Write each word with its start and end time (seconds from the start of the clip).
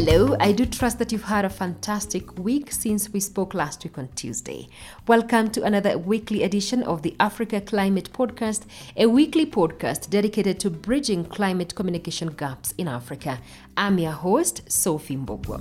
Hello, 0.00 0.36
I 0.38 0.52
do 0.52 0.64
trust 0.64 1.00
that 1.00 1.10
you've 1.10 1.24
had 1.24 1.44
a 1.44 1.50
fantastic 1.50 2.38
week 2.38 2.70
since 2.70 3.12
we 3.12 3.18
spoke 3.18 3.52
last 3.52 3.82
week 3.82 3.98
on 3.98 4.08
Tuesday. 4.14 4.68
Welcome 5.08 5.50
to 5.50 5.64
another 5.64 5.98
weekly 5.98 6.44
edition 6.44 6.84
of 6.84 7.02
the 7.02 7.16
Africa 7.18 7.60
Climate 7.60 8.12
Podcast, 8.12 8.62
a 8.96 9.06
weekly 9.06 9.44
podcast 9.44 10.08
dedicated 10.08 10.60
to 10.60 10.70
bridging 10.70 11.24
climate 11.24 11.74
communication 11.74 12.28
gaps 12.28 12.74
in 12.78 12.86
Africa. 12.86 13.40
I'm 13.76 13.98
your 13.98 14.12
host, 14.12 14.70
Sophie 14.70 15.16
Mbogwa. 15.16 15.58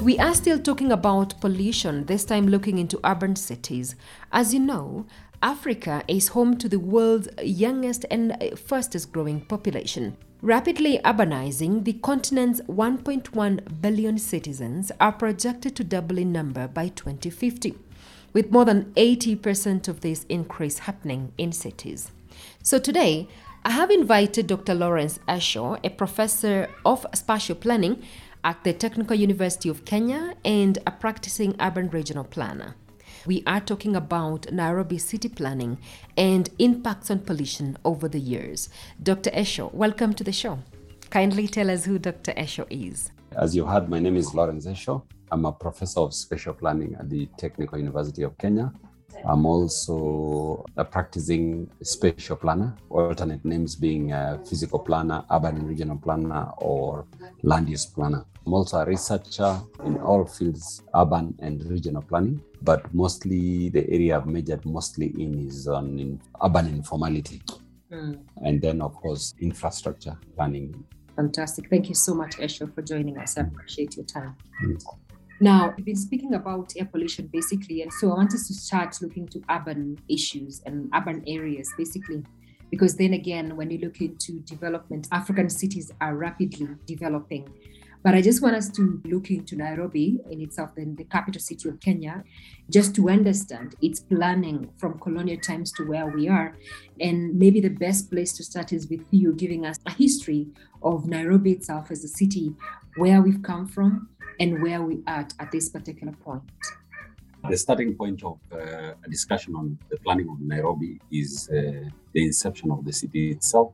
We 0.00 0.16
are 0.20 0.32
still 0.32 0.60
talking 0.60 0.92
about 0.92 1.40
pollution, 1.40 2.04
this 2.04 2.24
time 2.24 2.46
looking 2.46 2.78
into 2.78 3.00
urban 3.02 3.34
cities. 3.34 3.96
As 4.30 4.54
you 4.54 4.60
know, 4.60 5.04
Africa 5.42 6.04
is 6.06 6.28
home 6.28 6.56
to 6.58 6.68
the 6.68 6.78
world's 6.78 7.28
youngest 7.42 8.04
and 8.08 8.38
fastest 8.56 9.10
growing 9.10 9.40
population. 9.40 10.16
Rapidly 10.42 11.00
urbanizing, 11.04 11.82
the 11.82 11.94
continent's 11.94 12.60
1.1 12.68 13.82
billion 13.82 14.18
citizens 14.18 14.92
are 15.00 15.10
projected 15.10 15.74
to 15.74 15.82
double 15.82 16.16
in 16.16 16.30
number 16.30 16.68
by 16.68 16.88
2050, 16.90 17.74
with 18.32 18.52
more 18.52 18.64
than 18.64 18.92
80% 18.94 19.88
of 19.88 20.00
this 20.00 20.24
increase 20.28 20.78
happening 20.78 21.32
in 21.38 21.50
cities. 21.50 22.12
So 22.62 22.78
today, 22.78 23.26
I 23.64 23.70
have 23.70 23.90
invited 23.90 24.46
Dr. 24.46 24.76
Lawrence 24.76 25.18
Esho, 25.26 25.84
a 25.84 25.90
professor 25.90 26.70
of 26.86 27.04
spatial 27.16 27.56
planning 27.56 28.00
at 28.44 28.62
the 28.62 28.72
Technical 28.72 29.16
University 29.16 29.68
of 29.68 29.84
Kenya 29.84 30.36
and 30.44 30.78
a 30.86 30.92
practicing 30.92 31.56
urban 31.58 31.90
regional 31.90 32.22
planner. 32.22 32.76
We 33.26 33.42
are 33.46 33.60
talking 33.60 33.96
about 33.96 34.50
Nairobi 34.52 34.98
city 34.98 35.28
planning 35.28 35.78
and 36.16 36.48
impacts 36.58 37.10
on 37.10 37.20
pollution 37.20 37.76
over 37.84 38.08
the 38.08 38.20
years. 38.20 38.68
Dr. 39.02 39.30
Esho, 39.30 39.72
welcome 39.74 40.14
to 40.14 40.24
the 40.24 40.32
show. 40.32 40.58
Kindly 41.10 41.48
tell 41.48 41.70
us 41.70 41.84
who 41.84 41.98
Dr. 41.98 42.32
Esho 42.32 42.66
is. 42.70 43.10
As 43.36 43.54
you 43.54 43.66
heard, 43.66 43.88
my 43.88 43.98
name 43.98 44.16
is 44.16 44.34
Lawrence 44.34 44.66
Esho. 44.66 45.02
I'm 45.30 45.44
a 45.44 45.52
professor 45.52 46.00
of 46.00 46.14
spatial 46.14 46.54
planning 46.54 46.96
at 46.98 47.10
the 47.10 47.26
Technical 47.36 47.78
University 47.78 48.22
of 48.22 48.36
Kenya. 48.38 48.72
I'm 49.24 49.46
also 49.46 50.64
a 50.76 50.84
practicing 50.84 51.70
spatial 51.82 52.36
planner, 52.36 52.76
alternate 52.90 53.44
names 53.44 53.76
being 53.76 54.12
a 54.12 54.40
physical 54.48 54.78
planner, 54.78 55.24
urban 55.30 55.56
and 55.56 55.68
regional 55.68 55.98
planner, 55.98 56.50
or 56.58 57.06
land 57.42 57.68
use 57.68 57.86
planner. 57.86 58.24
I'm 58.46 58.54
also 58.54 58.78
a 58.78 58.86
researcher 58.86 59.60
in 59.84 59.98
all 59.98 60.24
fields, 60.24 60.82
urban 60.94 61.34
and 61.40 61.62
regional 61.70 62.02
planning, 62.02 62.40
but 62.62 62.92
mostly 62.94 63.68
the 63.68 63.88
area 63.90 64.16
I've 64.16 64.26
majored 64.26 64.64
mostly 64.64 65.08
in 65.18 65.46
is 65.46 65.68
on 65.68 65.98
in 65.98 66.20
urban 66.42 66.66
informality. 66.68 67.42
Mm. 67.92 68.20
And 68.42 68.60
then, 68.62 68.80
of 68.80 68.94
course, 68.94 69.34
infrastructure 69.40 70.16
planning. 70.34 70.84
Fantastic. 71.16 71.68
Thank 71.68 71.88
you 71.88 71.94
so 71.94 72.14
much, 72.14 72.36
Esho, 72.36 72.72
for 72.74 72.82
joining 72.82 73.18
us. 73.18 73.36
I 73.36 73.42
appreciate 73.42 73.96
your 73.96 74.06
time. 74.06 74.36
Mm. 74.64 75.07
Now, 75.40 75.72
we've 75.76 75.86
been 75.86 75.94
speaking 75.94 76.34
about 76.34 76.72
air 76.76 76.86
pollution 76.86 77.28
basically, 77.28 77.82
and 77.82 77.92
so 77.92 78.10
I 78.10 78.16
want 78.16 78.34
us 78.34 78.48
to 78.48 78.54
start 78.54 79.00
looking 79.00 79.28
to 79.28 79.42
urban 79.48 79.96
issues 80.08 80.60
and 80.66 80.90
urban 80.92 81.22
areas 81.28 81.72
basically, 81.78 82.24
because 82.70 82.96
then 82.96 83.12
again, 83.12 83.56
when 83.56 83.70
you 83.70 83.78
look 83.78 84.00
into 84.00 84.40
development, 84.40 85.06
African 85.12 85.48
cities 85.48 85.92
are 86.00 86.16
rapidly 86.16 86.68
developing. 86.86 87.48
But 88.02 88.14
I 88.14 88.22
just 88.22 88.42
want 88.42 88.56
us 88.56 88.68
to 88.70 89.00
look 89.04 89.30
into 89.30 89.54
Nairobi 89.56 90.18
in 90.28 90.40
itself, 90.40 90.70
then 90.76 90.96
the 90.96 91.04
capital 91.04 91.40
city 91.40 91.68
of 91.68 91.78
Kenya, 91.80 92.24
just 92.68 92.94
to 92.96 93.08
understand 93.08 93.76
its 93.80 94.00
planning 94.00 94.70
from 94.76 94.98
colonial 94.98 95.38
times 95.38 95.72
to 95.72 95.84
where 95.84 96.06
we 96.06 96.28
are. 96.28 96.56
And 97.00 97.38
maybe 97.38 97.60
the 97.60 97.70
best 97.70 98.10
place 98.10 98.32
to 98.34 98.44
start 98.44 98.72
is 98.72 98.88
with 98.88 99.04
you 99.10 99.34
giving 99.34 99.66
us 99.66 99.78
a 99.86 99.92
history 99.92 100.48
of 100.82 101.06
Nairobi 101.06 101.52
itself 101.52 101.90
as 101.90 102.02
a 102.02 102.08
city, 102.08 102.54
where 102.96 103.20
we've 103.20 103.42
come 103.42 103.66
from, 103.66 104.08
and 104.40 104.62
where 104.62 104.82
we 104.82 105.02
are 105.06 105.20
at, 105.20 105.34
at 105.38 105.52
this 105.52 105.68
particular 105.68 106.12
point? 106.12 106.42
The 107.48 107.56
starting 107.56 107.94
point 107.94 108.22
of 108.24 108.38
uh, 108.52 108.94
a 109.04 109.08
discussion 109.08 109.54
on 109.54 109.78
the 109.90 109.96
planning 109.98 110.28
of 110.28 110.40
Nairobi 110.40 111.00
is 111.10 111.48
uh, 111.50 111.88
the 112.12 112.26
inception 112.26 112.70
of 112.70 112.84
the 112.84 112.92
city 112.92 113.30
itself 113.30 113.72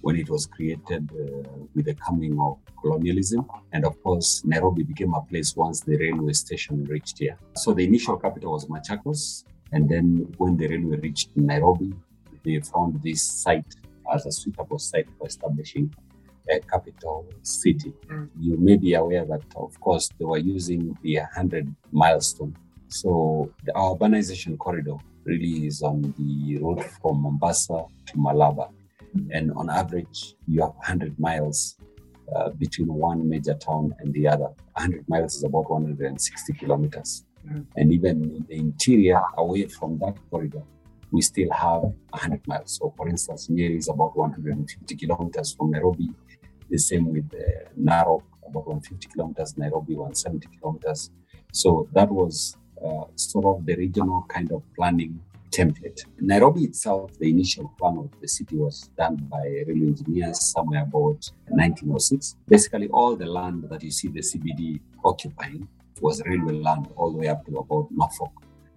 when 0.00 0.16
it 0.16 0.30
was 0.30 0.46
created 0.46 1.10
uh, 1.12 1.48
with 1.74 1.86
the 1.86 1.94
coming 1.94 2.38
of 2.40 2.58
colonialism. 2.80 3.46
And 3.72 3.84
of 3.84 4.00
course, 4.02 4.42
Nairobi 4.44 4.84
became 4.84 5.12
a 5.14 5.20
place 5.22 5.54
once 5.56 5.80
the 5.80 5.96
railway 5.96 6.32
station 6.32 6.84
reached 6.84 7.18
here. 7.18 7.36
So 7.56 7.72
the 7.72 7.84
initial 7.84 8.16
capital 8.16 8.52
was 8.52 8.66
Machakos. 8.66 9.44
And 9.72 9.88
then 9.88 10.32
when 10.38 10.56
the 10.56 10.68
railway 10.68 10.96
reached 10.96 11.30
Nairobi, 11.36 11.92
they 12.44 12.60
found 12.60 13.02
this 13.02 13.22
site 13.22 13.74
as 14.12 14.24
a 14.26 14.32
suitable 14.32 14.78
site 14.78 15.08
for 15.18 15.26
establishing 15.26 15.94
a 16.50 16.60
capital 16.60 17.26
city. 17.42 17.92
Mm. 18.08 18.28
You 18.38 18.56
may 18.56 18.76
be 18.76 18.94
aware 18.94 19.24
that, 19.24 19.42
of 19.56 19.78
course, 19.80 20.10
they 20.18 20.24
were 20.24 20.38
using 20.38 20.96
the 21.02 21.16
100 21.16 21.74
milestone. 21.92 22.56
So 22.88 23.52
the 23.64 23.72
urbanization 23.72 24.58
corridor 24.58 24.96
really 25.24 25.66
is 25.66 25.82
on 25.82 26.14
the 26.18 26.58
road 26.58 26.84
from 26.84 27.22
Mombasa 27.22 27.84
to 28.06 28.12
Malaba. 28.16 28.70
Mm. 29.16 29.28
And 29.32 29.52
on 29.52 29.70
average, 29.70 30.34
you 30.46 30.60
have 30.62 30.74
100 30.76 31.18
miles 31.18 31.76
uh, 32.34 32.50
between 32.50 32.88
one 32.88 33.28
major 33.28 33.54
town 33.54 33.94
and 33.98 34.12
the 34.12 34.28
other. 34.28 34.48
100 34.74 35.08
miles 35.08 35.36
is 35.36 35.44
about 35.44 35.70
160 35.70 36.52
kilometers. 36.54 37.24
Mm. 37.48 37.66
And 37.76 37.92
even 37.92 38.22
in 38.36 38.46
the 38.48 38.56
interior, 38.56 39.20
away 39.36 39.66
from 39.66 39.98
that 39.98 40.16
corridor, 40.30 40.62
we 41.10 41.22
still 41.22 41.50
have 41.50 41.82
100 41.82 42.46
miles. 42.46 42.78
So, 42.78 42.92
for 42.96 43.08
instance, 43.08 43.48
Nyeri 43.48 43.78
is 43.78 43.88
about 43.88 44.16
150 44.16 44.94
kilometers 44.96 45.54
from 45.54 45.70
Nairobi. 45.72 46.10
The 46.70 46.78
same 46.78 47.12
with 47.12 47.30
uh, 47.34 47.68
Narok, 47.78 48.22
about 48.46 48.66
150 48.66 49.08
kilometers, 49.08 49.56
Nairobi, 49.58 49.94
170 49.94 50.48
kilometers. 50.58 51.10
So 51.52 51.88
that 51.92 52.10
was 52.10 52.56
uh, 52.84 53.04
sort 53.16 53.44
of 53.44 53.66
the 53.66 53.76
regional 53.76 54.24
kind 54.28 54.52
of 54.52 54.62
planning 54.74 55.20
template. 55.50 56.04
Nairobi 56.20 56.62
itself, 56.62 57.10
the 57.18 57.28
initial 57.28 57.72
plan 57.78 57.98
of 57.98 58.08
the 58.20 58.28
city 58.28 58.56
was 58.56 58.88
done 58.96 59.16
by 59.16 59.42
railway 59.66 59.88
engineers 59.88 60.40
somewhere 60.52 60.82
about 60.82 61.28
1906. 61.48 62.36
Basically, 62.46 62.88
all 62.88 63.16
the 63.16 63.26
land 63.26 63.64
that 63.68 63.82
you 63.82 63.90
see 63.90 64.08
the 64.08 64.20
CBD 64.20 64.80
occupying 65.04 65.66
was 66.00 66.22
railway 66.24 66.54
land 66.54 66.88
all 66.96 67.10
the 67.10 67.18
way 67.18 67.28
up 67.28 67.44
to 67.46 67.56
about 67.58 67.88
Norfolk. 67.90 68.32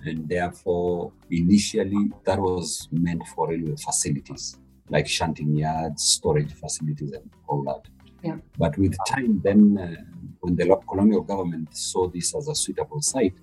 And 0.05 0.27
therefore, 0.27 1.13
initially, 1.29 2.11
that 2.25 2.39
was 2.39 2.89
meant 2.91 3.25
for 3.27 3.49
railway 3.49 3.75
facilities 3.75 4.57
like 4.89 5.07
shunting 5.07 5.55
yards, 5.55 6.03
storage 6.03 6.53
facilities, 6.53 7.11
and 7.11 7.29
all 7.47 7.63
that. 7.63 7.81
Yeah. 8.23 8.37
But 8.57 8.77
with 8.77 8.95
time, 9.07 9.41
then 9.43 9.77
uh, 9.77 10.01
when 10.39 10.55
the 10.55 10.79
colonial 10.87 11.21
government 11.21 11.75
saw 11.75 12.07
this 12.07 12.35
as 12.35 12.47
a 12.47 12.55
suitable 12.55 13.01
site, 13.01 13.33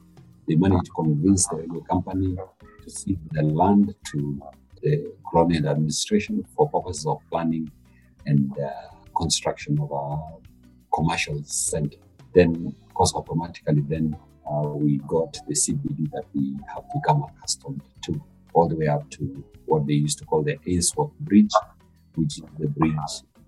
they 0.49 0.55
managed 0.55 0.87
to 0.87 0.93
convince 0.93 1.47
the 1.49 1.57
railway 1.57 1.81
company 1.89 2.37
to 2.83 2.91
cede 2.91 3.19
the 3.33 3.43
land 3.43 3.95
to 4.13 4.41
the 4.83 5.13
colonial 5.31 5.69
administration 5.69 6.45
for 6.57 6.69
purposes 6.71 7.07
of 7.07 7.19
planning 7.31 7.71
and 8.27 8.59
uh, 8.59 8.71
construction 9.17 9.79
of 9.81 9.91
a 9.93 10.95
commercial 10.95 11.43
center. 11.45 11.99
Then, 12.35 12.75
of 12.87 12.95
course, 12.95 13.13
automatically, 13.15 13.83
then 13.83 14.17
uh, 14.51 14.69
we 14.69 14.99
got 15.07 15.37
the 15.47 15.55
CBD 15.55 16.11
that 16.13 16.25
we 16.35 16.57
have 16.75 16.85
become 16.95 17.23
accustomed 17.23 17.83
to 18.03 18.23
all 18.53 18.69
the 18.69 18.77
way 18.77 18.87
up 18.87 19.09
to 19.11 19.45
what 19.67 19.87
they 19.87 19.95
used 19.95 20.19
to 20.19 20.25
call 20.25 20.43
the 20.43 20.57
Ainsworth 20.67 21.13
Bridge, 21.21 21.53
which 22.15 22.39
is 22.39 22.45
the 22.59 22.69
bridge 22.69 22.95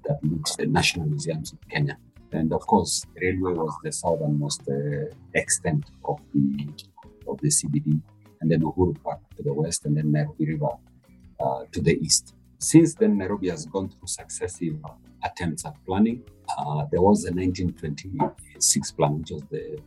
that 0.04 0.18
leads 0.22 0.56
the 0.56 0.66
National 0.66 1.06
Museums 1.06 1.52
of 1.52 1.58
Kenya. 1.68 1.96
And 2.32 2.52
of 2.52 2.66
course, 2.66 3.04
railway 3.20 3.52
was 3.52 3.74
the 3.82 3.92
southernmost 3.92 4.62
uh, 4.68 5.14
extent 5.34 5.84
of 6.04 6.18
the 6.32 6.68
of 7.28 7.38
the 7.40 7.48
CBD, 7.48 8.00
and 8.40 8.50
then 8.50 8.62
Uhuru 8.62 9.00
Park 9.02 9.20
to 9.36 9.42
the 9.42 9.52
west, 9.52 9.84
and 9.84 9.96
then 9.96 10.10
Nairobi 10.10 10.46
River 10.46 10.72
uh, 11.38 11.64
to 11.70 11.80
the 11.80 11.98
east. 11.98 12.34
Since 12.58 12.94
then, 12.94 13.18
Nairobi 13.18 13.48
has 13.50 13.66
gone 13.66 13.88
through 13.88 14.06
successive 14.06 14.76
attempts 15.22 15.64
at 15.64 15.74
planning. 15.84 16.22
Uh, 16.58 16.86
there 16.90 17.00
was 17.00 17.24
a 17.24 17.32
1926 17.32 18.90
plan, 18.92 19.18
which 19.18 19.30
was 19.30 19.42
the, 19.50 19.78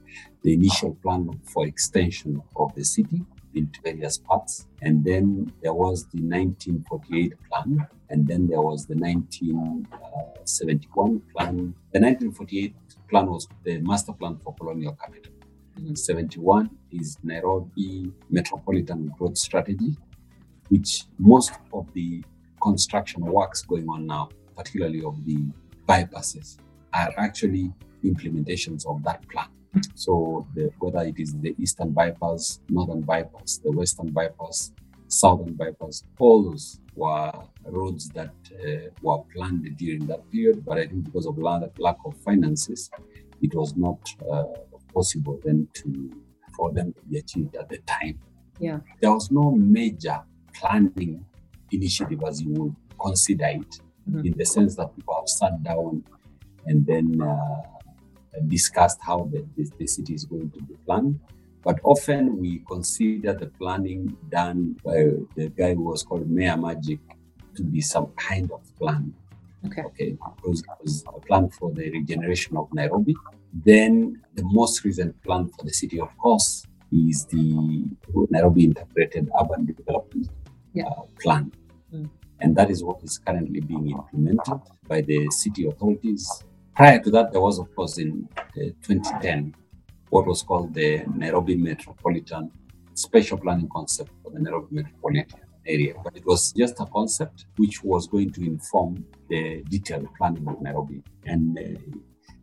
the 0.43 0.53
initial 0.53 0.95
plan 0.95 1.29
for 1.45 1.65
extension 1.65 2.41
of 2.55 2.73
the 2.75 2.83
city 2.83 3.25
into 3.55 3.81
various 3.81 4.17
parts. 4.17 4.67
And 4.81 5.03
then 5.03 5.51
there 5.61 5.73
was 5.73 6.05
the 6.05 6.21
1948 6.21 7.33
plan, 7.49 7.85
and 8.09 8.25
then 8.27 8.47
there 8.47 8.61
was 8.61 8.85
the 8.85 8.95
1971 8.95 11.21
plan. 11.35 11.75
The 11.91 11.99
1948 11.99 12.73
plan 13.09 13.27
was 13.27 13.47
the 13.63 13.79
master 13.79 14.13
plan 14.13 14.37
for 14.43 14.53
colonial 14.55 14.93
capital. 14.93 15.33
Mm-hmm. 15.79 15.95
71 15.95 16.69
is 16.91 17.17
Nairobi 17.23 18.11
Metropolitan 18.29 19.11
Growth 19.17 19.37
Strategy, 19.37 19.97
which 20.69 21.05
most 21.19 21.51
of 21.73 21.91
the 21.93 22.23
construction 22.61 23.25
works 23.25 23.61
going 23.61 23.89
on 23.89 24.07
now, 24.07 24.29
particularly 24.55 25.03
of 25.03 25.25
the 25.25 25.37
bypasses, 25.87 26.57
are 26.93 27.13
actually 27.17 27.73
implementations 28.03 28.85
of 28.85 29.03
that 29.03 29.27
plan. 29.29 29.47
So 29.95 30.47
the, 30.53 30.71
whether 30.79 30.99
it 31.07 31.19
is 31.19 31.33
the 31.33 31.55
eastern 31.59 31.91
bypass, 31.91 32.59
northern 32.69 33.01
bypass, 33.01 33.57
the 33.57 33.71
western 33.71 34.11
bypass, 34.11 34.71
southern 35.07 35.53
bypass, 35.53 36.03
all 36.19 36.43
those 36.43 36.79
were 36.95 37.31
roads 37.65 38.09
that 38.09 38.33
uh, 38.53 38.89
were 39.01 39.21
planned 39.33 39.65
during 39.77 40.05
that 40.07 40.29
period, 40.31 40.63
but 40.65 40.77
I 40.77 40.87
think 40.87 41.05
because 41.05 41.25
of 41.25 41.37
lack 41.37 41.97
of 42.05 42.17
finances, 42.23 42.89
it 43.41 43.53
was 43.53 43.75
not 43.75 43.99
uh, 44.31 44.43
possible 44.93 45.39
then 45.43 45.67
to 45.73 46.11
for 46.55 46.71
them 46.71 46.93
to 46.93 47.01
be 47.09 47.17
achieved 47.17 47.55
at 47.57 47.67
the 47.67 47.79
time. 47.79 48.17
Yeah, 48.59 48.79
there 49.01 49.13
was 49.13 49.29
no 49.29 49.51
major 49.51 50.21
planning 50.53 51.25
initiative 51.71 52.23
as 52.25 52.41
you 52.41 52.53
would 52.53 52.75
consider 52.97 53.47
it, 53.47 53.81
mm-hmm. 54.09 54.25
in 54.25 54.37
the 54.37 54.45
sense 54.45 54.75
that 54.77 54.95
people 54.95 55.15
have 55.15 55.27
sat 55.27 55.61
down 55.63 56.03
and 56.65 56.85
then 56.85 57.21
uh, 57.21 57.61
discussed 58.47 58.99
how 59.01 59.29
the, 59.31 59.45
the, 59.55 59.69
the 59.79 59.87
city 59.87 60.13
is 60.13 60.25
going 60.25 60.51
to 60.51 60.61
be 60.61 60.75
planned. 60.85 61.19
But 61.63 61.79
often 61.83 62.37
we 62.37 62.61
consider 62.67 63.33
the 63.33 63.47
planning 63.47 64.15
done 64.29 64.77
by 64.83 65.09
the 65.35 65.49
guy 65.49 65.73
who 65.73 65.83
was 65.83 66.03
called 66.03 66.29
Mayor 66.29 66.57
Magic 66.57 66.99
to 67.55 67.63
be 67.63 67.81
some 67.81 68.07
kind 68.17 68.51
of 68.51 68.61
plan. 68.77 69.13
Okay. 69.65 69.81
Okay. 69.81 70.17
Because 70.35 70.59
it 70.61 70.67
was 70.83 71.03
a 71.07 71.19
plan 71.21 71.49
for 71.49 71.71
the 71.71 71.89
regeneration 71.89 72.55
of 72.57 72.71
Nairobi. 72.73 73.15
Then 73.63 74.21
the 74.35 74.43
most 74.43 74.83
recent 74.83 75.21
plan 75.23 75.49
for 75.49 75.65
the 75.65 75.73
city, 75.73 75.99
of 75.99 76.15
course, 76.17 76.65
is 76.91 77.25
the 77.25 77.85
Nairobi 78.29 78.65
Integrated 78.65 79.29
Urban 79.39 79.65
Development 79.65 80.29
yeah. 80.73 80.85
uh, 80.85 81.03
Plan. 81.19 81.51
Mm. 81.93 82.09
And 82.41 82.55
that 82.57 82.69
is 82.69 82.83
what 82.83 83.01
is 83.03 83.17
currently 83.17 83.61
being 83.61 83.91
implemented 83.91 84.59
by 84.87 85.01
the 85.01 85.31
city 85.31 85.65
authorities. 85.67 86.43
Prior 86.75 86.99
to 86.99 87.09
that, 87.11 87.31
there 87.31 87.39
was, 87.39 87.57
of 87.57 87.73
course, 87.73 87.97
in 87.99 88.27
uh, 88.37 88.41
2010, 88.83 89.55
what 90.09 90.27
was 90.27 90.43
called 90.43 90.73
the 90.73 91.05
Nairobi 91.15 91.55
Metropolitan 91.55 92.51
Spatial 92.93 93.37
Planning 93.37 93.69
Concept 93.73 94.11
for 94.21 94.31
the 94.31 94.39
Nairobi 94.39 94.75
Metropolitan 94.75 95.39
area. 95.65 95.93
But 96.03 96.17
it 96.17 96.25
was 96.25 96.51
just 96.51 96.77
a 96.81 96.85
concept 96.87 97.45
which 97.55 97.81
was 97.81 98.07
going 98.07 98.31
to 98.31 98.41
inform 98.41 99.05
the 99.29 99.63
detailed 99.69 100.09
planning 100.17 100.45
of 100.49 100.61
Nairobi. 100.61 101.01
And 101.25 101.57
uh, 101.57 101.79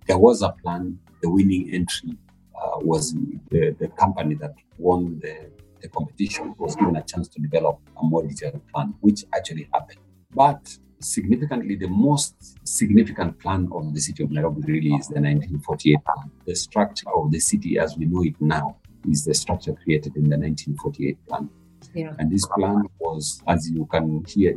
there 0.06 0.16
was 0.16 0.40
a 0.40 0.54
plan. 0.62 0.98
The 1.20 1.28
winning 1.28 1.68
entry 1.70 2.16
uh, 2.54 2.78
was 2.78 3.12
the, 3.50 3.76
the 3.78 3.88
company 3.88 4.34
that 4.36 4.54
won 4.78 5.20
the, 5.20 5.50
the 5.82 5.88
competition 5.88 6.54
was 6.56 6.74
given 6.74 6.96
a 6.96 7.02
chance 7.02 7.28
to 7.28 7.40
develop 7.40 7.80
a 8.00 8.02
more 8.02 8.26
detailed 8.26 8.66
plan, 8.68 8.94
which 9.00 9.26
actually 9.36 9.68
happened. 9.74 10.00
But 10.34 10.78
significantly, 11.04 11.76
the 11.76 11.88
most 11.88 12.58
significant 12.66 13.38
plan 13.38 13.68
of 13.72 13.94
the 13.94 14.00
city 14.00 14.22
of 14.22 14.30
Nairobi 14.30 14.62
really 14.62 14.94
is 14.94 15.08
the 15.08 15.20
1948 15.20 16.04
plan. 16.04 16.30
The 16.46 16.54
structure 16.54 17.10
of 17.14 17.30
the 17.30 17.40
city 17.40 17.78
as 17.78 17.96
we 17.96 18.06
know 18.06 18.22
it 18.22 18.40
now 18.40 18.76
is 19.08 19.24
the 19.24 19.34
structure 19.34 19.72
created 19.72 20.16
in 20.16 20.24
the 20.24 20.36
1948 20.36 21.26
plan. 21.26 21.50
Yeah. 21.94 22.14
And 22.18 22.30
this 22.30 22.46
plan 22.46 22.84
was, 22.98 23.42
as 23.48 23.70
you 23.70 23.86
can 23.86 24.24
hear, 24.26 24.54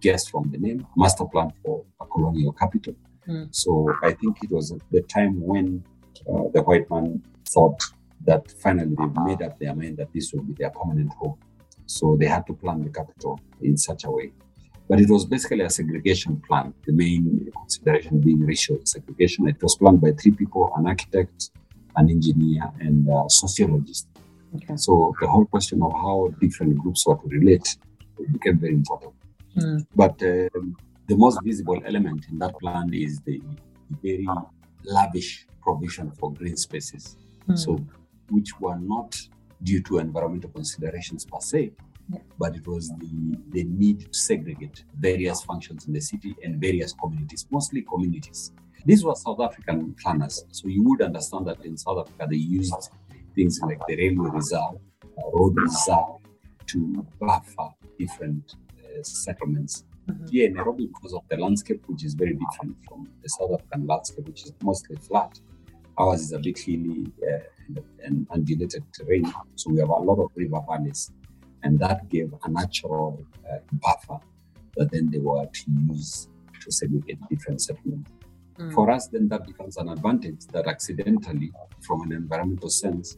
guess 0.00 0.28
from 0.28 0.50
the 0.50 0.58
name, 0.58 0.86
master 0.96 1.24
plan 1.24 1.52
for 1.64 1.84
a 2.00 2.06
colonial 2.06 2.52
capital. 2.52 2.94
Mm. 3.26 3.54
So 3.54 3.92
I 4.02 4.12
think 4.12 4.42
it 4.42 4.50
was 4.50 4.74
the 4.90 5.02
time 5.02 5.40
when 5.40 5.84
uh, 6.28 6.44
the 6.54 6.62
white 6.62 6.88
man 6.90 7.22
thought 7.46 7.82
that 8.24 8.50
finally 8.60 8.94
they 8.96 9.22
made 9.22 9.42
up 9.42 9.58
their 9.58 9.74
mind 9.74 9.98
that 9.98 10.12
this 10.12 10.32
would 10.32 10.46
be 10.46 10.54
their 10.54 10.70
permanent 10.70 11.12
home. 11.14 11.38
So 11.86 12.16
they 12.18 12.26
had 12.26 12.46
to 12.46 12.54
plan 12.54 12.84
the 12.84 12.90
capital 12.90 13.40
in 13.60 13.76
such 13.76 14.04
a 14.04 14.10
way. 14.10 14.32
But 14.88 15.00
it 15.00 15.10
was 15.10 15.26
basically 15.26 15.60
a 15.60 15.70
segregation 15.70 16.40
plan, 16.46 16.72
the 16.86 16.92
main 16.92 17.50
consideration 17.54 18.20
being 18.20 18.40
racial 18.40 18.78
segregation. 18.84 19.48
It 19.48 19.62
was 19.62 19.76
planned 19.76 20.00
by 20.00 20.12
three 20.12 20.32
people 20.32 20.72
an 20.76 20.86
architect, 20.86 21.50
an 21.96 22.08
engineer, 22.08 22.64
and 22.80 23.06
a 23.08 23.24
sociologist. 23.28 24.08
Okay. 24.56 24.76
So 24.76 25.14
the 25.20 25.28
whole 25.28 25.44
question 25.44 25.82
of 25.82 25.92
how 25.92 26.32
different 26.40 26.78
groups 26.78 27.06
were 27.06 27.16
to 27.16 27.28
relate 27.28 27.76
became 28.32 28.58
very 28.58 28.74
important. 28.74 29.12
Mm. 29.56 29.86
But 29.94 30.22
um, 30.22 30.76
the 31.06 31.16
most 31.16 31.38
visible 31.44 31.80
element 31.84 32.26
in 32.30 32.38
that 32.38 32.58
plan 32.58 32.90
is 32.92 33.20
the 33.20 33.42
very 34.02 34.26
lavish 34.84 35.46
provision 35.62 36.10
for 36.12 36.32
green 36.32 36.56
spaces. 36.56 37.16
Mm. 37.48 37.58
So, 37.58 37.78
which 38.30 38.58
were 38.60 38.78
not 38.78 39.18
due 39.62 39.82
to 39.82 39.98
environmental 39.98 40.50
considerations 40.50 41.24
per 41.24 41.40
se. 41.40 41.72
But 42.38 42.56
it 42.56 42.66
was 42.66 42.90
the, 42.98 43.36
the 43.50 43.64
need 43.64 44.00
to 44.00 44.18
segregate 44.18 44.84
various 44.98 45.42
functions 45.42 45.86
in 45.86 45.92
the 45.92 46.00
city 46.00 46.34
and 46.42 46.60
various 46.60 46.92
communities, 46.92 47.46
mostly 47.50 47.82
communities. 47.82 48.52
These 48.86 49.04
were 49.04 49.14
South 49.14 49.40
African 49.40 49.94
planners. 50.02 50.44
So 50.50 50.68
you 50.68 50.82
would 50.84 51.02
understand 51.02 51.46
that 51.46 51.64
in 51.64 51.76
South 51.76 51.98
Africa 51.98 52.26
they 52.30 52.36
used 52.36 52.90
things 53.34 53.60
like 53.62 53.80
the 53.86 53.96
railway 53.96 54.30
reserve, 54.30 54.76
uh, 55.04 55.30
road 55.32 55.54
reserve 55.56 56.16
to 56.68 57.06
buffer 57.20 57.68
different 57.98 58.54
uh, 58.78 59.02
settlements. 59.02 59.84
Mm-hmm. 60.08 60.26
Here 60.26 60.46
in 60.46 60.54
Nairobi, 60.54 60.86
because 60.86 61.12
of 61.12 61.22
the 61.28 61.36
landscape, 61.36 61.82
which 61.86 62.04
is 62.04 62.14
very 62.14 62.34
different 62.34 62.76
from 62.88 63.08
the 63.22 63.28
South 63.28 63.52
African 63.52 63.86
landscape, 63.86 64.26
which 64.26 64.44
is 64.44 64.52
mostly 64.62 64.96
flat, 64.96 65.38
ours 65.98 66.22
is 66.22 66.32
a 66.32 66.38
bit 66.38 66.58
hilly 66.58 67.12
uh, 67.22 67.38
and, 67.66 67.80
and 68.02 68.26
undulated 68.30 68.84
terrain. 68.92 69.30
So 69.56 69.70
we 69.70 69.80
have 69.80 69.88
a 69.88 69.92
lot 69.92 70.18
of 70.22 70.30
river 70.34 70.60
valleys 70.66 71.10
and 71.62 71.78
that 71.80 72.08
gave 72.08 72.32
a 72.44 72.50
natural 72.50 73.24
uh, 73.50 73.58
buffer 73.72 74.18
that 74.76 74.90
then 74.92 75.10
they 75.10 75.18
were 75.18 75.46
to 75.46 75.64
use 75.88 76.28
to 76.60 76.70
segregate 76.72 77.18
different 77.28 77.60
settlements. 77.60 78.10
Mm. 78.58 78.74
For 78.74 78.90
us, 78.90 79.08
then 79.08 79.28
that 79.28 79.46
becomes 79.46 79.76
an 79.76 79.88
advantage 79.88 80.46
that 80.52 80.66
accidentally, 80.66 81.52
from 81.80 82.02
an 82.02 82.12
environmental 82.12 82.70
sense, 82.70 83.16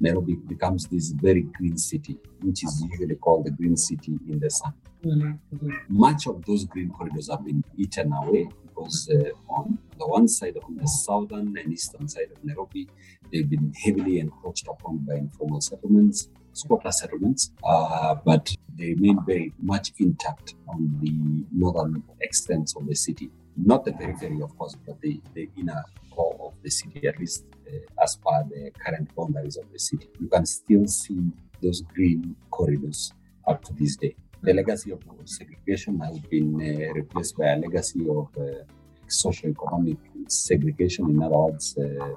Nairobi 0.00 0.34
becomes 0.34 0.86
this 0.86 1.10
very 1.10 1.42
green 1.42 1.78
city, 1.78 2.18
which 2.40 2.64
is 2.64 2.84
usually 2.90 3.14
called 3.14 3.46
the 3.46 3.50
green 3.50 3.76
city 3.76 4.18
in 4.28 4.38
the 4.40 4.50
sun. 4.50 4.74
Mm-hmm. 5.04 5.70
Much 5.88 6.26
of 6.26 6.44
those 6.44 6.64
green 6.64 6.90
corridors 6.90 7.30
have 7.30 7.44
been 7.44 7.62
eaten 7.76 8.12
away 8.12 8.48
because 8.66 9.08
uh, 9.10 9.30
on 9.48 9.78
the 9.98 10.06
one 10.06 10.28
side, 10.28 10.56
on 10.64 10.76
the 10.76 10.86
southern 10.86 11.56
and 11.56 11.72
eastern 11.72 12.08
side 12.08 12.30
of 12.34 12.44
Nairobi, 12.44 12.88
they've 13.32 13.48
been 13.48 13.72
heavily 13.84 14.18
encroached 14.18 14.66
upon 14.68 14.98
by 14.98 15.14
informal 15.14 15.60
settlements 15.60 16.28
squatter 16.52 16.92
settlements, 16.92 17.50
uh, 17.64 18.14
but 18.24 18.54
they 18.76 18.94
remain 18.94 19.18
very 19.26 19.52
much 19.60 19.92
intact 19.98 20.54
on 20.68 20.98
the 21.00 21.44
northern 21.52 22.02
extents 22.20 22.74
of 22.76 22.86
the 22.86 22.94
city. 22.94 23.30
Not 23.56 23.84
the 23.84 23.92
periphery, 23.92 24.40
of 24.42 24.56
course, 24.56 24.76
but 24.86 25.00
the, 25.00 25.20
the 25.34 25.48
inner 25.58 25.84
core 26.10 26.36
of 26.40 26.54
the 26.62 26.70
city, 26.70 27.06
at 27.06 27.18
least 27.18 27.44
uh, 27.66 28.02
as 28.02 28.16
per 28.16 28.44
the 28.48 28.70
current 28.84 29.14
boundaries 29.14 29.56
of 29.56 29.70
the 29.72 29.78
city. 29.78 30.08
You 30.20 30.28
can 30.28 30.46
still 30.46 30.86
see 30.86 31.20
those 31.62 31.82
green 31.82 32.34
corridors 32.50 33.12
up 33.46 33.62
to 33.64 33.72
this 33.74 33.96
day. 33.96 34.16
The 34.42 34.54
legacy 34.54 34.90
of 34.90 35.00
segregation 35.24 36.00
has 36.00 36.18
been 36.18 36.54
uh, 36.56 36.92
replaced 36.94 37.36
by 37.36 37.48
a 37.48 37.56
legacy 37.56 38.08
of 38.08 38.28
uh, 38.36 38.64
socio-economic 39.06 39.98
segregation, 40.28 41.10
in 41.10 41.22
other 41.22 41.36
words, 41.36 41.76
uh, 41.78 42.16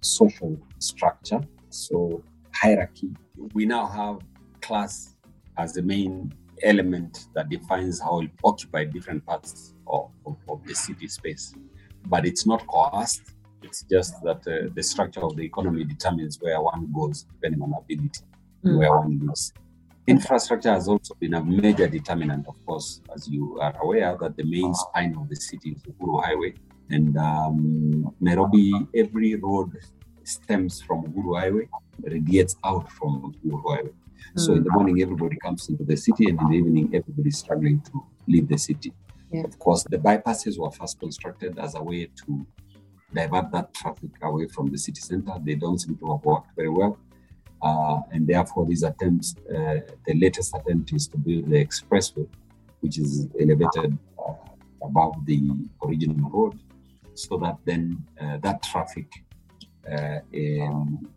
social 0.00 0.56
structure. 0.78 1.40
So 1.70 2.22
hierarchy. 2.64 3.10
We 3.52 3.66
now 3.66 3.86
have 3.86 4.18
class 4.60 5.14
as 5.56 5.74
the 5.74 5.82
main 5.82 6.32
element 6.62 7.26
that 7.34 7.48
defines 7.48 8.00
how 8.00 8.20
we 8.20 8.30
occupy 8.42 8.84
different 8.84 9.24
parts 9.26 9.74
of, 9.86 10.10
of, 10.26 10.36
of, 10.48 10.64
the 10.66 10.74
city 10.74 11.08
space. 11.08 11.54
But 12.06 12.26
it's 12.26 12.46
not 12.46 12.66
coerced. 12.66 13.22
It's 13.62 13.82
just 13.82 14.14
that 14.22 14.40
uh, 14.46 14.70
the 14.74 14.82
structure 14.82 15.22
of 15.22 15.36
the 15.36 15.42
economy 15.42 15.84
determines 15.84 16.40
where 16.40 16.60
one 16.60 16.92
goes 16.92 17.24
depending 17.24 17.62
on 17.62 17.74
ability, 17.76 18.20
Mm. 18.64 18.78
where 18.78 18.96
one 18.96 19.18
lives. 19.26 19.52
Infrastructure 20.06 20.72
has 20.72 20.88
also 20.88 21.14
been 21.20 21.34
a 21.34 21.44
major 21.44 21.86
determinant, 21.86 22.46
of 22.48 22.56
course, 22.64 23.02
as 23.14 23.28
you 23.28 23.58
are 23.60 23.74
aware, 23.82 24.16
that 24.20 24.36
the 24.38 24.44
main 24.44 24.72
spine 24.74 25.14
of 25.18 25.28
the 25.28 25.36
city 25.36 25.72
is 25.72 25.82
the 25.82 25.92
Uhuru 25.92 26.24
Highway. 26.24 26.54
And 26.88 27.14
um, 27.18 28.14
Nairobi, 28.20 28.72
every 28.94 29.34
road 29.34 29.76
stems 30.24 30.80
from 30.80 31.04
Uhuru 31.12 31.40
Highway, 31.40 31.68
radiates 32.02 32.56
out 32.64 32.90
from 32.90 33.34
Uhuru 33.46 33.76
Highway. 33.76 33.90
So 34.36 34.54
in 34.54 34.64
the 34.64 34.70
morning, 34.70 35.00
everybody 35.02 35.36
comes 35.36 35.68
into 35.68 35.84
the 35.84 35.96
city, 35.96 36.28
and 36.28 36.40
in 36.40 36.48
the 36.48 36.56
evening, 36.56 36.90
everybody 36.94 37.28
is 37.28 37.38
struggling 37.38 37.80
to 37.82 38.04
leave 38.26 38.48
the 38.48 38.58
city. 38.58 38.92
Yeah. 39.30 39.42
Of 39.44 39.58
course, 39.58 39.84
the 39.84 39.98
bypasses 39.98 40.58
were 40.58 40.70
first 40.70 40.98
constructed 40.98 41.58
as 41.58 41.74
a 41.74 41.82
way 41.82 42.08
to 42.24 42.46
divert 43.12 43.52
that 43.52 43.72
traffic 43.74 44.10
away 44.22 44.48
from 44.48 44.70
the 44.70 44.78
city 44.78 45.00
center. 45.00 45.32
They 45.40 45.54
don't 45.54 45.78
seem 45.78 45.96
to 45.98 46.12
have 46.12 46.24
worked 46.24 46.48
very 46.56 46.68
well. 46.68 46.98
Uh, 47.62 48.00
and 48.12 48.26
therefore, 48.26 48.66
these 48.66 48.82
attempts, 48.82 49.36
uh, 49.48 49.80
the 50.06 50.14
latest 50.14 50.54
attempt 50.54 50.92
is 50.92 51.06
to 51.08 51.16
build 51.16 51.48
the 51.48 51.64
expressway, 51.64 52.26
which 52.80 52.98
is 52.98 53.28
elevated 53.40 53.96
uh, 54.18 54.32
above 54.82 55.14
the 55.26 55.40
original 55.82 56.28
road, 56.30 56.58
so 57.14 57.36
that 57.38 57.56
then 57.64 57.96
uh, 58.20 58.36
that 58.38 58.62
traffic 58.62 59.06
uh, 59.90 60.18
um, 60.34 61.08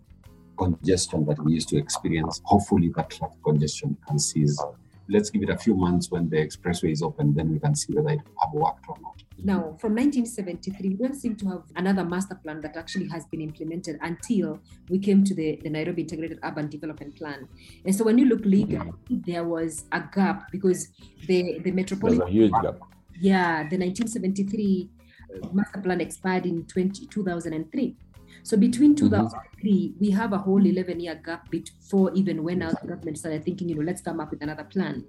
congestion 0.57 1.25
that 1.25 1.43
we 1.43 1.53
used 1.53 1.69
to 1.69 1.77
experience. 1.77 2.41
Hopefully, 2.43 2.91
that 2.95 3.09
traffic 3.09 3.41
congestion 3.43 3.97
can 4.07 4.19
cease. 4.19 4.61
Let's 5.09 5.29
give 5.29 5.43
it 5.43 5.49
a 5.49 5.57
few 5.57 5.73
months 5.75 6.11
when 6.11 6.29
the 6.29 6.37
expressway 6.37 6.91
is 6.91 7.01
open, 7.01 7.33
then 7.33 7.49
we 7.49 7.59
can 7.59 7.75
see 7.75 7.93
whether 7.93 8.09
it 8.09 8.19
have 8.41 8.51
worked 8.51 8.85
or 8.89 8.97
not. 9.01 9.23
Now, 9.43 9.77
from 9.79 9.93
1973, 9.95 10.89
we 10.89 10.95
don't 10.95 11.15
seem 11.15 11.35
to 11.37 11.47
have 11.47 11.63
another 11.75 12.03
master 12.03 12.35
plan 12.35 12.59
that 12.61 12.75
actually 12.75 13.07
has 13.09 13.25
been 13.27 13.39
implemented 13.39 13.99
until 14.01 14.59
we 14.89 14.99
came 14.99 15.23
to 15.23 15.33
the, 15.33 15.59
the 15.63 15.69
Nairobi 15.69 16.01
Integrated 16.01 16.39
Urban 16.43 16.67
Development 16.67 17.15
Plan. 17.15 17.47
And 17.85 17.95
so 17.95 18.03
when 18.03 18.17
you 18.17 18.25
look 18.25 18.43
legally, 18.43 18.91
there 19.09 19.45
was 19.45 19.85
a 19.91 20.03
gap 20.13 20.51
because 20.51 20.89
the, 21.27 21.59
the 21.59 21.71
metropolitan. 21.71 22.19
There's 22.19 22.29
a 22.29 22.33
huge 22.33 22.51
gap. 22.63 22.79
Yeah, 23.19 23.67
the 23.69 23.77
1973 23.77 24.89
uh, 25.43 25.47
master 25.53 25.81
plan 25.81 26.01
expired 26.01 26.45
in 26.45 26.65
20, 26.65 27.05
2003. 27.07 27.95
So 28.43 28.57
between 28.57 28.95
2003, 28.95 29.71
mm-hmm. 29.71 29.99
we 29.99 30.11
have 30.11 30.33
a 30.33 30.37
whole 30.37 30.65
11 30.65 30.99
year 30.99 31.15
gap 31.23 31.49
before 31.49 32.11
even 32.13 32.43
when 32.43 32.61
our 32.61 32.73
government 32.85 33.17
started 33.17 33.43
thinking, 33.45 33.69
you 33.69 33.75
know, 33.75 33.83
let's 33.83 34.01
come 34.01 34.19
up 34.19 34.31
with 34.31 34.41
another 34.41 34.63
plan. 34.63 35.05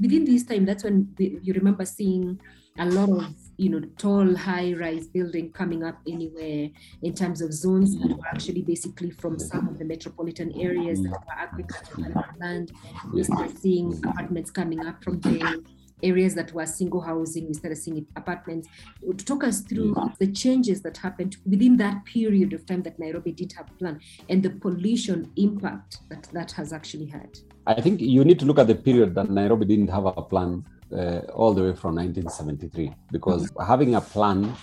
Within 0.00 0.24
this 0.24 0.44
time, 0.44 0.64
that's 0.64 0.84
when 0.84 1.14
we, 1.18 1.38
you 1.42 1.54
remember 1.54 1.84
seeing 1.84 2.40
a 2.78 2.86
lot 2.86 3.10
of 3.10 3.34
you 3.56 3.68
know 3.68 3.80
tall 3.98 4.36
high 4.36 4.72
rise 4.74 5.08
building 5.08 5.50
coming 5.52 5.82
up 5.82 5.98
anywhere 6.06 6.68
in 7.02 7.12
terms 7.12 7.40
of 7.40 7.52
zones 7.52 7.98
that 7.98 8.16
were 8.16 8.26
actually 8.28 8.62
basically 8.62 9.10
from 9.10 9.38
some 9.38 9.68
of 9.68 9.78
the 9.78 9.84
metropolitan 9.84 10.52
areas 10.60 11.02
that 11.02 11.10
were 11.10 11.36
agricultural 11.36 12.24
land 12.38 12.70
we 13.12 13.22
started 13.24 13.58
seeing 13.58 14.00
apartments 14.06 14.50
coming 14.50 14.86
up 14.86 15.02
from 15.02 15.18
there 15.20 15.56
areas 16.02 16.34
that 16.34 16.52
were 16.52 16.66
single 16.66 17.00
housing, 17.00 17.46
we 17.46 17.54
started 17.54 17.76
seeing 17.76 18.06
apartments. 18.16 18.68
To 19.02 19.24
talk 19.24 19.44
us 19.44 19.60
through 19.60 19.94
the 20.18 20.26
changes 20.32 20.82
that 20.82 20.96
happened 20.96 21.36
within 21.46 21.76
that 21.78 22.04
period 22.04 22.52
of 22.52 22.66
time 22.66 22.82
that 22.82 22.98
Nairobi 22.98 23.32
did 23.32 23.52
have 23.52 23.68
a 23.70 23.74
plan 23.74 24.00
and 24.28 24.42
the 24.42 24.50
pollution 24.50 25.30
impact 25.36 25.98
that 26.10 26.28
that 26.32 26.52
has 26.52 26.72
actually 26.72 27.06
had. 27.06 27.38
I 27.66 27.80
think 27.80 28.00
you 28.00 28.24
need 28.24 28.38
to 28.40 28.46
look 28.46 28.58
at 28.58 28.66
the 28.66 28.74
period 28.74 29.14
that 29.16 29.30
Nairobi 29.30 29.66
didn't 29.66 29.88
have 29.88 30.06
a 30.06 30.22
plan 30.22 30.64
uh, 30.92 31.20
all 31.34 31.52
the 31.52 31.62
way 31.62 31.74
from 31.74 31.96
1973 31.96 32.94
because 33.12 33.50
mm-hmm. 33.50 33.66
having 33.66 33.94
a 33.94 34.00
plan 34.00 34.54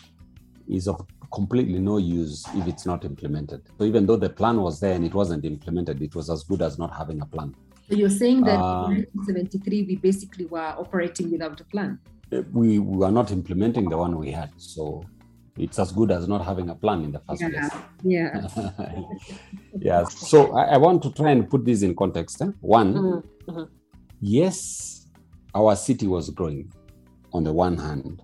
is 0.68 0.88
of 0.88 1.06
completely 1.32 1.80
no 1.80 1.98
use 1.98 2.46
if 2.56 2.68
it's 2.68 2.86
not 2.86 3.06
implemented. 3.06 3.62
So 3.78 3.84
even 3.84 4.06
though 4.06 4.16
the 4.16 4.30
plan 4.30 4.62
was 4.62 4.80
there 4.80 4.94
and 4.94 5.06
it 5.06 5.14
wasn't 5.14 5.46
implemented, 5.46 6.02
it 6.02 6.16
was 6.16 6.30
as 6.30 6.44
good 6.44 6.62
as 6.62 6.80
not 6.80 6.96
having 6.96 7.22
a 7.22 7.26
plan. 7.26 7.54
So 7.90 7.96
you're 7.96 8.10
saying 8.10 8.42
that 8.44 8.60
uh, 8.60 8.88
in 8.90 9.06
1973 9.14 9.84
we 9.84 9.96
basically 9.98 10.46
were 10.46 10.60
operating 10.60 11.32
without 11.32 11.60
a 11.62 11.64
plan. 11.66 12.00
Uh, 12.32 12.42
we, 12.52 12.80
we 12.80 12.98
were 12.98 13.12
not 13.12 13.32
implementing 13.32 13.90
the 13.90 13.98
one 13.98 14.18
we 14.18 14.32
had, 14.32 14.50
so 14.58 15.04
it's 15.58 15.78
as 15.80 15.92
good 15.92 16.12
as 16.12 16.28
not 16.28 16.44
having 16.44 16.70
a 16.70 16.76
plan 16.76 17.04
in 17.04 17.12
the 17.12 17.20
first 17.20 17.42
yeah. 17.42 17.70
place. 17.70 17.82
Yeah. 18.04 18.48
yeah. 19.80 20.04
So 20.06 20.56
I, 20.56 20.74
I, 20.74 20.78
want 20.78 21.02
to 21.04 21.12
try 21.12 21.32
and 21.32 21.50
put 21.50 21.64
this 21.64 21.82
in 21.82 21.96
context. 21.96 22.42
Eh? 22.42 22.48
One, 22.60 22.94
mm-hmm. 22.94 23.52
mm-hmm. 23.52 23.74
yes, 24.20 25.08
our 25.54 25.76
city 25.76 26.08
was 26.08 26.30
growing 26.32 26.74
on 27.34 27.44
the 27.44 27.54
one 27.54 27.78
hand, 27.78 28.22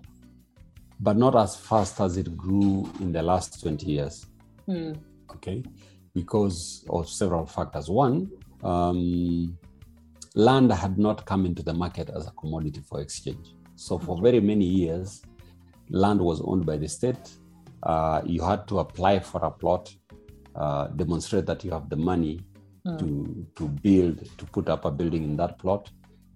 but 1.00 1.16
not 1.16 1.36
as 1.36 1.56
fast 1.56 2.00
as 2.00 2.16
it 2.16 2.36
grew 2.36 2.90
in 3.00 3.12
the 3.12 3.22
last 3.22 3.62
20 3.62 3.86
years. 3.86 4.26
Mm. 4.68 4.98
Okay. 5.30 5.62
Because 6.14 6.84
of 6.90 7.08
several 7.08 7.46
factors. 7.46 7.88
One, 7.88 8.30
um, 8.62 9.56
land 10.34 10.72
had 10.72 10.98
not 10.98 11.26
come 11.26 11.44
into 11.46 11.62
the 11.62 11.74
market 11.74 12.10
as 12.14 12.26
a 12.26 12.30
commodity 12.32 12.80
for 12.80 13.00
exchange. 13.00 13.54
So 13.76 13.98
for 13.98 14.20
very 14.20 14.40
many 14.40 14.64
years, 14.64 15.22
land 15.90 16.20
was 16.20 16.40
owned 16.42 16.64
by 16.64 16.76
the 16.76 16.88
state. 16.88 17.30
Uh, 17.82 18.22
you 18.24 18.42
had 18.42 18.66
to 18.68 18.78
apply 18.78 19.18
for 19.18 19.44
a 19.44 19.50
plot, 19.50 19.94
uh, 20.54 20.86
demonstrate 20.88 21.46
that 21.46 21.64
you 21.64 21.70
have 21.70 21.88
the 21.88 21.96
money 21.96 22.40
mm. 22.86 22.98
to 22.98 23.46
to 23.56 23.68
build, 23.68 24.28
to 24.38 24.44
put 24.46 24.68
up 24.68 24.84
a 24.84 24.90
building 24.90 25.24
in 25.24 25.36
that 25.36 25.58
plot, 25.58 25.90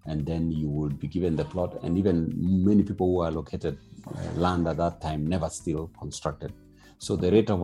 and 0.07 0.27
then 0.27 0.51
you 0.51 0.69
would 0.69 0.99
be 0.99 1.07
given 1.07 1.37
the 1.37 1.45
plot. 1.45 1.79
And 1.83 1.97
even 1.97 2.33
many 2.37 2.83
people 2.83 3.07
who 3.07 3.25
allocated 3.25 3.79
uh, 4.09 4.33
land 4.35 4.67
at 4.67 4.77
that 4.79 5.01
time 5.01 5.27
never 5.27 5.49
still 5.49 5.91
constructed. 5.99 6.53
So 6.99 7.15
the 7.15 7.31
rate 7.31 7.51
of 7.51 7.63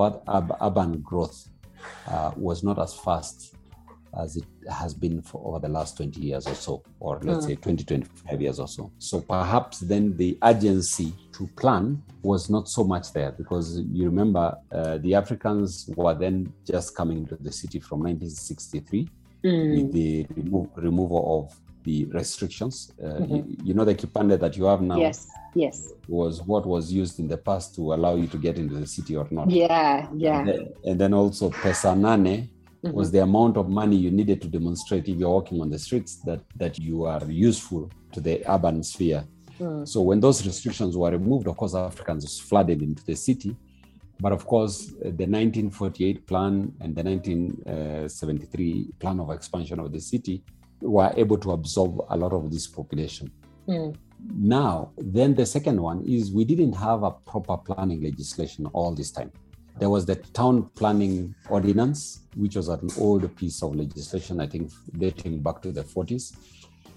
urban 0.60 1.00
growth 1.00 1.48
uh, 2.06 2.30
was 2.36 2.62
not 2.62 2.78
as 2.78 2.94
fast 2.94 3.56
as 4.20 4.36
it 4.36 4.44
has 4.70 4.94
been 4.94 5.22
for 5.22 5.42
over 5.46 5.58
the 5.58 5.68
last 5.68 5.96
20 5.96 6.20
years 6.20 6.46
or 6.46 6.54
so, 6.54 6.82
or 7.00 7.18
let's 7.22 7.44
mm. 7.44 7.48
say 7.48 7.54
20, 7.56 7.84
25 7.84 8.42
years 8.42 8.58
or 8.58 8.68
so. 8.68 8.92
So 8.98 9.20
perhaps 9.20 9.80
then 9.80 10.16
the 10.16 10.38
urgency 10.42 11.14
to 11.32 11.46
plan 11.56 12.02
was 12.22 12.50
not 12.50 12.68
so 12.68 12.84
much 12.84 13.12
there 13.12 13.32
because 13.32 13.80
you 13.90 14.04
remember 14.04 14.56
uh, 14.70 14.98
the 14.98 15.14
Africans 15.14 15.88
were 15.96 16.14
then 16.14 16.52
just 16.66 16.94
coming 16.94 17.26
to 17.26 17.36
the 17.36 17.52
city 17.52 17.80
from 17.80 18.00
1963 18.00 19.08
mm. 19.44 19.76
with 19.76 19.92
the 19.92 20.26
remo- 20.36 20.70
removal 20.76 21.46
of 21.46 21.58
the 21.84 22.04
restrictions. 22.06 22.92
Uh, 23.02 23.06
mm-hmm. 23.06 23.34
you, 23.34 23.56
you, 23.64 23.74
know, 23.74 23.84
the 23.84 23.94
kipande 23.94 24.38
that 24.38 24.56
you 24.56 24.64
have 24.64 24.80
now. 24.82 24.98
Yes, 24.98 25.28
yes. 25.54 25.92
Was 26.06 26.42
what 26.42 26.66
was 26.66 26.92
used 26.92 27.18
in 27.18 27.28
the 27.28 27.36
past 27.36 27.74
to 27.76 27.92
allow 27.92 28.14
you 28.14 28.26
to 28.28 28.36
get 28.36 28.58
into 28.58 28.74
the 28.74 28.86
city 28.86 29.16
or 29.16 29.26
not. 29.30 29.50
Yeah, 29.50 30.08
yeah. 30.14 30.38
And 30.40 30.48
then, 30.48 30.72
and 30.84 31.00
then 31.00 31.14
also 31.14 31.50
pesa 31.50 31.96
nane 31.96 32.48
mm-hmm. 32.84 32.96
was 32.96 33.10
the 33.10 33.22
amount 33.22 33.56
of 33.56 33.68
money 33.68 33.96
you 33.96 34.10
needed 34.10 34.40
to 34.42 34.48
demonstrate 34.48 35.08
if 35.08 35.16
you're 35.18 35.30
walking 35.30 35.60
on 35.60 35.70
the 35.70 35.78
streets 35.78 36.16
that 36.26 36.40
that 36.56 36.78
you 36.78 37.04
are 37.04 37.24
useful 37.30 37.90
to 38.12 38.20
the 38.20 38.42
urban 38.48 38.82
sphere. 38.82 39.24
Mm. 39.58 39.86
So 39.86 40.00
when 40.00 40.20
those 40.20 40.44
restrictions 40.46 40.96
were 40.96 41.10
removed, 41.10 41.46
of 41.46 41.56
course, 41.56 41.74
Africans 41.74 42.40
flooded 42.40 42.82
into 42.82 43.04
the 43.04 43.14
city. 43.14 43.56
But 44.20 44.32
of 44.32 44.46
course, 44.46 44.92
uh, 44.92 45.10
the 45.20 45.26
1948 45.26 46.26
plan 46.26 46.72
and 46.80 46.94
the 46.94 47.02
1973 47.02 48.90
plan 48.98 49.18
of 49.20 49.30
expansion 49.30 49.80
of 49.80 49.92
the 49.92 50.00
city 50.00 50.44
were 50.80 51.12
able 51.16 51.38
to 51.38 51.52
absorb 51.52 52.00
a 52.08 52.16
lot 52.16 52.32
of 52.32 52.50
this 52.50 52.66
population. 52.66 53.30
Mm. 53.68 53.96
Now, 54.34 54.90
then 54.96 55.34
the 55.34 55.46
second 55.46 55.80
one 55.80 56.04
is 56.06 56.32
we 56.32 56.44
didn't 56.44 56.74
have 56.74 57.02
a 57.02 57.10
proper 57.10 57.56
planning 57.56 58.02
legislation 58.02 58.66
all 58.66 58.94
this 58.94 59.10
time. 59.10 59.32
There 59.78 59.90
was 59.90 60.06
the 60.06 60.16
town 60.16 60.70
planning 60.74 61.34
ordinance, 61.48 62.20
which 62.36 62.56
was 62.56 62.68
an 62.68 62.88
old 62.98 63.34
piece 63.36 63.62
of 63.62 63.74
legislation, 63.74 64.40
I 64.40 64.46
think 64.46 64.70
dating 64.96 65.40
back 65.42 65.62
to 65.62 65.72
the 65.72 65.82
40s. 65.82 66.36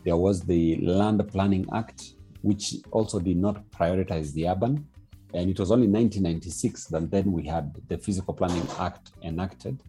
There 0.04 0.18
was 0.18 0.42
the 0.42 0.78
Land 0.78 1.28
Planning 1.32 1.66
Act, 1.74 2.14
which 2.42 2.76
also 2.92 3.20
did 3.20 3.38
not 3.38 3.70
prioritize 3.72 4.34
the 4.34 4.48
urban. 4.50 4.88
And 5.34 5.50
it 5.50 5.60
was 5.60 5.72
only 5.72 5.88
1996 5.88 6.86
that 6.88 7.10
then 7.10 7.32
we 7.32 7.46
had 7.48 7.76
the 7.88 7.98
Physical 7.98 8.34
Planning 8.34 8.68
Act 8.80 9.12
enacted, 9.24 9.82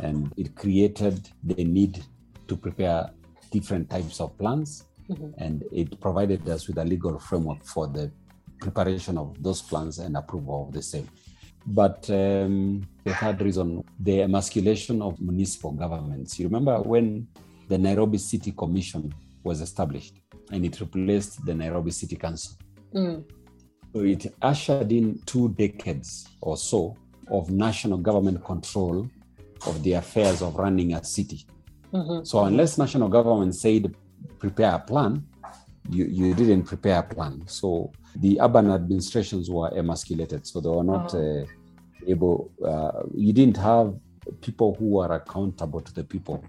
and 0.00 0.32
it 0.36 0.56
created 0.56 1.30
the 1.44 1.64
need 1.64 2.02
to 2.48 2.56
prepare 2.56 3.10
different 3.50 3.88
types 3.88 4.20
of 4.20 4.36
plans. 4.36 4.84
Mm-hmm. 5.08 5.30
And 5.38 5.64
it 5.70 6.00
provided 6.00 6.48
us 6.48 6.66
with 6.66 6.78
a 6.78 6.84
legal 6.84 7.18
framework 7.18 7.64
for 7.64 7.86
the 7.86 8.10
preparation 8.60 9.18
of 9.18 9.40
those 9.42 9.62
plans 9.62 9.98
and 9.98 10.16
approval 10.16 10.66
of 10.66 10.74
the 10.74 10.82
same. 10.82 11.08
But 11.66 12.08
um, 12.10 12.82
the 13.04 13.14
third 13.14 13.40
reason, 13.40 13.84
the 13.98 14.22
emasculation 14.22 15.00
of 15.02 15.20
municipal 15.20 15.72
governments. 15.72 16.38
You 16.38 16.46
remember 16.46 16.80
when 16.80 17.28
the 17.68 17.78
Nairobi 17.78 18.18
City 18.18 18.52
Commission 18.52 19.14
was 19.44 19.60
established 19.60 20.14
and 20.50 20.64
it 20.64 20.80
replaced 20.80 21.44
the 21.44 21.54
Nairobi 21.54 21.90
City 21.90 22.16
Council. 22.16 22.56
Mm. 22.94 23.24
So 23.94 24.00
it 24.00 24.34
ushered 24.40 24.90
in 24.92 25.20
two 25.26 25.50
decades 25.50 26.28
or 26.40 26.56
so 26.56 26.96
of 27.30 27.50
national 27.50 27.98
government 27.98 28.44
control 28.44 29.08
of 29.66 29.82
the 29.82 29.94
affairs 29.94 30.42
of 30.42 30.56
running 30.56 30.94
a 30.94 31.04
city. 31.04 31.46
Mm-hmm. 31.92 32.24
So 32.24 32.44
unless 32.44 32.78
national 32.78 33.08
government 33.08 33.54
said 33.54 33.94
prepare 34.38 34.74
a 34.74 34.78
plan, 34.78 35.24
you, 35.90 36.04
you 36.06 36.34
didn't 36.34 36.64
prepare 36.64 37.00
a 37.00 37.02
plan. 37.02 37.42
So 37.46 37.92
the 38.16 38.38
urban 38.40 38.70
administrations 38.70 39.50
were 39.50 39.70
emasculated. 39.76 40.46
So 40.46 40.60
they 40.60 40.68
were 40.68 40.84
not 40.84 41.14
oh. 41.14 41.42
uh, 41.42 41.46
able, 42.06 42.50
uh, 42.64 43.02
you 43.14 43.32
didn't 43.32 43.56
have 43.56 43.94
people 44.40 44.74
who 44.78 44.90
were 44.90 45.12
accountable 45.14 45.80
to 45.80 45.92
the 45.94 46.04
people. 46.04 46.44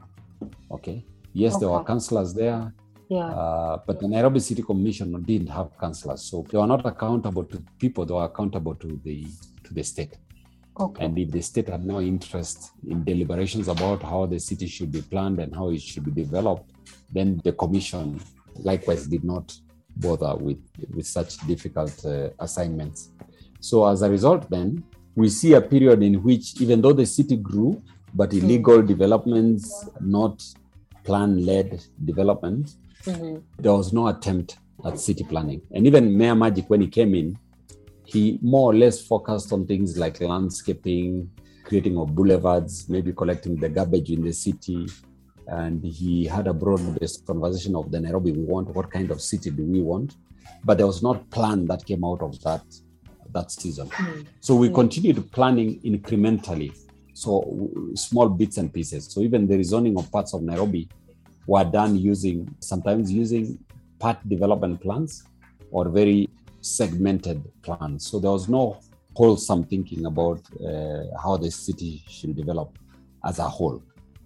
Okay. 0.72 1.06
Yes, 1.34 1.56
okay. 1.56 1.62
there 1.62 1.70
were 1.70 1.84
councillors 1.84 2.34
there. 2.34 2.74
Yeah. 3.10 3.28
Uh, 3.28 3.80
but 3.86 4.00
the 4.00 4.08
Nairobi 4.08 4.40
City 4.40 4.64
Commission 4.64 5.22
didn't 5.24 5.48
have 5.48 5.78
councillors. 5.80 6.22
So 6.24 6.46
they 6.50 6.58
were 6.58 6.68
not 6.68 6.86
accountable 6.86 7.44
to 7.46 7.64
people, 7.80 8.06
they 8.06 8.14
were 8.14 8.26
accountable 8.26 8.76
to 8.76 9.00
the 9.04 9.26
to 9.64 9.74
the 9.74 9.84
state. 9.84 10.18
Okay. 10.80 11.06
And 11.06 11.18
if 11.20 11.30
the 11.30 11.42
state 11.42 11.70
had 11.70 11.86
no 11.86 12.02
interest 12.02 12.72
in 12.88 13.04
deliberations 13.04 13.68
about 13.68 14.02
how 14.02 14.26
the 14.26 14.40
city 14.40 14.68
should 14.68 14.92
be 14.92 15.02
planned 15.02 15.40
and 15.40 15.54
how 15.54 15.70
it 15.70 15.82
should 15.82 16.06
be 16.06 16.24
developed, 16.24 16.72
then 17.12 17.40
the 17.44 17.52
commission 17.52 18.20
likewise 18.56 19.06
did 19.06 19.24
not 19.24 19.56
bother 19.98 20.36
with, 20.36 20.60
with 20.94 21.06
such 21.06 21.38
difficult 21.48 22.06
uh, 22.06 22.30
assignments. 22.40 23.10
So 23.60 23.88
as 23.88 24.02
a 24.02 24.10
result, 24.10 24.50
then 24.50 24.84
we 25.16 25.30
see 25.30 25.54
a 25.54 25.62
period 25.62 26.02
in 26.04 26.24
which, 26.24 26.60
even 26.62 26.82
though 26.82 26.94
the 26.94 27.06
city 27.06 27.38
grew, 27.38 27.82
but 28.14 28.32
hmm. 28.32 28.40
illegal 28.40 28.78
mm-hmm. 28.78 28.88
developments, 28.88 29.88
not 30.00 30.44
plan-led 31.04 31.84
development, 32.06 32.76
mm-hmm. 33.04 33.38
there 33.60 33.74
was 33.74 33.94
no 33.94 34.08
attempt 34.08 34.58
at 34.86 35.00
city 35.00 35.24
planning. 35.24 35.62
And 35.72 35.86
even 35.88 36.18
Mayor 36.18 36.36
Magic, 36.36 36.70
when 36.70 36.82
he 36.82 36.88
came 36.88 37.16
in, 37.16 37.38
he 38.06 38.38
more 38.42 38.72
or 38.72 38.76
less 38.76 39.02
focused 39.02 39.54
on 39.54 39.66
things 39.66 39.98
like 39.98 40.20
landscaping, 40.20 41.30
creating 41.64 41.98
of 41.98 42.14
boulevards, 42.14 42.90
maybe 42.90 43.14
collecting 43.14 43.56
the 43.56 43.70
garbage 43.70 44.12
in 44.12 44.24
the 44.24 44.34
city, 44.34 44.88
and 45.48 45.84
he 45.84 46.26
had 46.26 46.48
a 46.48 46.54
broad-based 46.54 47.26
conversation 47.26 47.76
of 47.76 47.92
the 47.92 48.00
Nairobi 48.00 48.32
we 48.32 48.44
want, 48.44 48.70
what 48.76 48.90
kind 48.92 49.12
of 49.12 49.22
city 49.22 49.50
do 49.50 49.64
we 49.64 49.82
want, 49.82 50.16
but 50.64 50.78
there 50.78 50.88
was 50.88 51.02
not 51.04 51.30
plan 51.30 51.66
that 51.68 51.86
came 51.86 52.04
out 52.04 52.22
of 52.22 52.40
that 52.44 52.64
that 53.34 53.50
season. 53.52 53.88
Mm. 53.88 54.26
So 54.42 54.56
we 54.56 54.70
Mm. 54.70 54.76
continued 54.76 55.32
planning 55.32 55.80
incrementally, 55.82 56.72
so 57.14 57.42
w- 57.42 57.96
small 57.96 58.30
bits 58.30 58.58
and 58.58 58.72
pieces. 58.72 59.06
So 59.12 59.22
even 59.22 59.48
the 59.48 59.58
rezoning 59.58 59.98
of 59.98 60.12
parts 60.12 60.34
of 60.36 60.44
Nairobi 60.44 60.88
were 61.48 61.64
done 61.64 61.98
using 61.98 62.48
sometimes 62.60 63.12
using 63.12 63.58
part 63.98 64.18
development 64.30 64.82
plans 64.82 65.24
or 65.72 65.90
very 65.90 66.30
segmented 66.62 67.44
plans. 67.64 68.06
So 68.06 68.20
there 68.20 68.32
was 68.32 68.48
no 68.48 68.78
wholesome 69.16 69.64
thinking 69.64 70.06
about 70.06 70.42
uh, 70.68 71.04
how 71.24 71.38
the 71.38 71.50
city 71.52 72.04
should 72.08 72.36
develop 72.36 72.78
as 73.26 73.40
a 73.40 73.50
whole. 73.50 73.82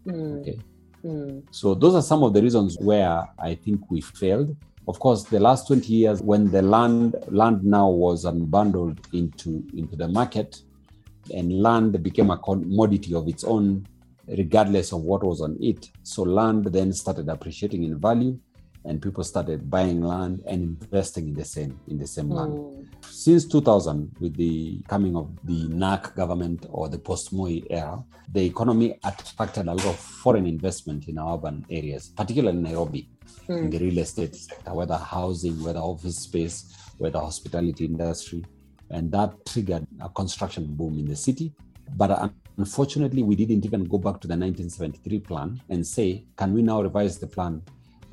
Mm. 0.06 0.40
Okay. 0.42 0.60
Mm. 1.08 1.44
So 1.52 1.74
those 1.74 1.96
are 1.96 2.02
some 2.02 2.24
of 2.24 2.34
the 2.34 2.42
reasons 2.42 2.78
where 2.80 3.24
I 3.40 3.56
think 3.56 3.90
we 3.90 4.02
failed. 4.02 4.56
Of 4.88 5.00
course, 5.00 5.24
the 5.24 5.40
last 5.40 5.68
20 5.68 5.92
years, 5.92 6.22
when 6.22 6.52
the 6.52 6.62
land 6.62 7.16
land 7.28 7.64
now 7.64 7.90
was 7.90 8.26
unbundled 8.26 9.00
into, 9.14 9.64
into 9.76 9.96
the 9.96 10.08
market, 10.08 10.62
and 11.34 11.62
land 11.62 12.02
became 12.04 12.30
a 12.30 12.38
commodity 12.38 13.14
of 13.14 13.28
its 13.28 13.44
own, 13.44 13.86
regardless 14.28 14.92
of 14.94 15.02
what 15.02 15.24
was 15.24 15.42
on 15.42 15.58
it. 15.62 15.90
So 16.04 16.24
land 16.24 16.66
then 16.66 16.94
started 16.94 17.30
appreciating 17.30 17.84
in 17.84 18.00
value, 18.00 18.40
and 18.88 19.02
people 19.02 19.24
started 19.24 19.70
buying 19.70 20.02
land 20.02 20.42
and 20.48 20.60
investing 20.64 21.28
in 21.28 21.34
the 21.36 21.46
same 21.46 21.78
in 21.88 21.98
the 21.98 22.08
same 22.08 22.30
land 22.30 22.54
Mm. 22.54 22.86
since 23.10 23.46
2000 23.46 24.12
with 24.22 24.36
the 24.38 24.82
coming 24.88 25.16
of 25.16 25.28
the 25.44 25.68
NARC 25.68 26.16
government 26.16 26.66
or 26.70 26.88
the 26.90 26.98
post-Moi 26.98 27.60
era, 27.70 28.04
the 28.34 28.44
economy 28.46 28.98
attracted 29.04 29.68
a 29.68 29.74
lot 29.74 29.86
of 29.86 29.96
foreign 30.24 30.46
investment 30.46 31.08
in 31.08 31.18
urban 31.20 31.66
areas, 31.70 32.10
particularly 32.16 32.58
in 32.58 32.64
Nairobi, 32.64 33.10
in 33.50 33.56
Mm. 33.68 33.72
the 33.72 33.80
real 33.80 33.98
estate 34.00 34.36
sector, 34.36 34.74
whether 34.74 34.98
housing, 34.98 35.62
whether 35.64 35.80
office 35.80 36.18
space, 36.28 36.58
whether 36.98 37.20
hospitality 37.20 37.86
industry. 37.86 38.44
And 38.90 39.12
that 39.12 39.30
triggered 39.46 39.86
a 40.00 40.10
construction 40.10 40.66
boom 40.78 40.98
in 41.00 41.06
the 41.06 41.16
city. 41.16 41.54
But 41.96 42.12
un- 42.12 42.34
unfortunately, 42.58 43.22
we 43.24 43.36
didn't 43.36 43.66
even 43.66 43.84
go 43.86 43.98
back 43.98 44.20
to 44.22 44.28
the 44.28 44.36
1973 44.38 45.20
plan 45.20 45.62
and 45.70 45.86
say, 45.86 46.26
can 46.38 46.54
we 46.54 46.62
now 46.62 46.82
revise 46.82 47.18
the 47.20 47.28
plan 47.28 47.62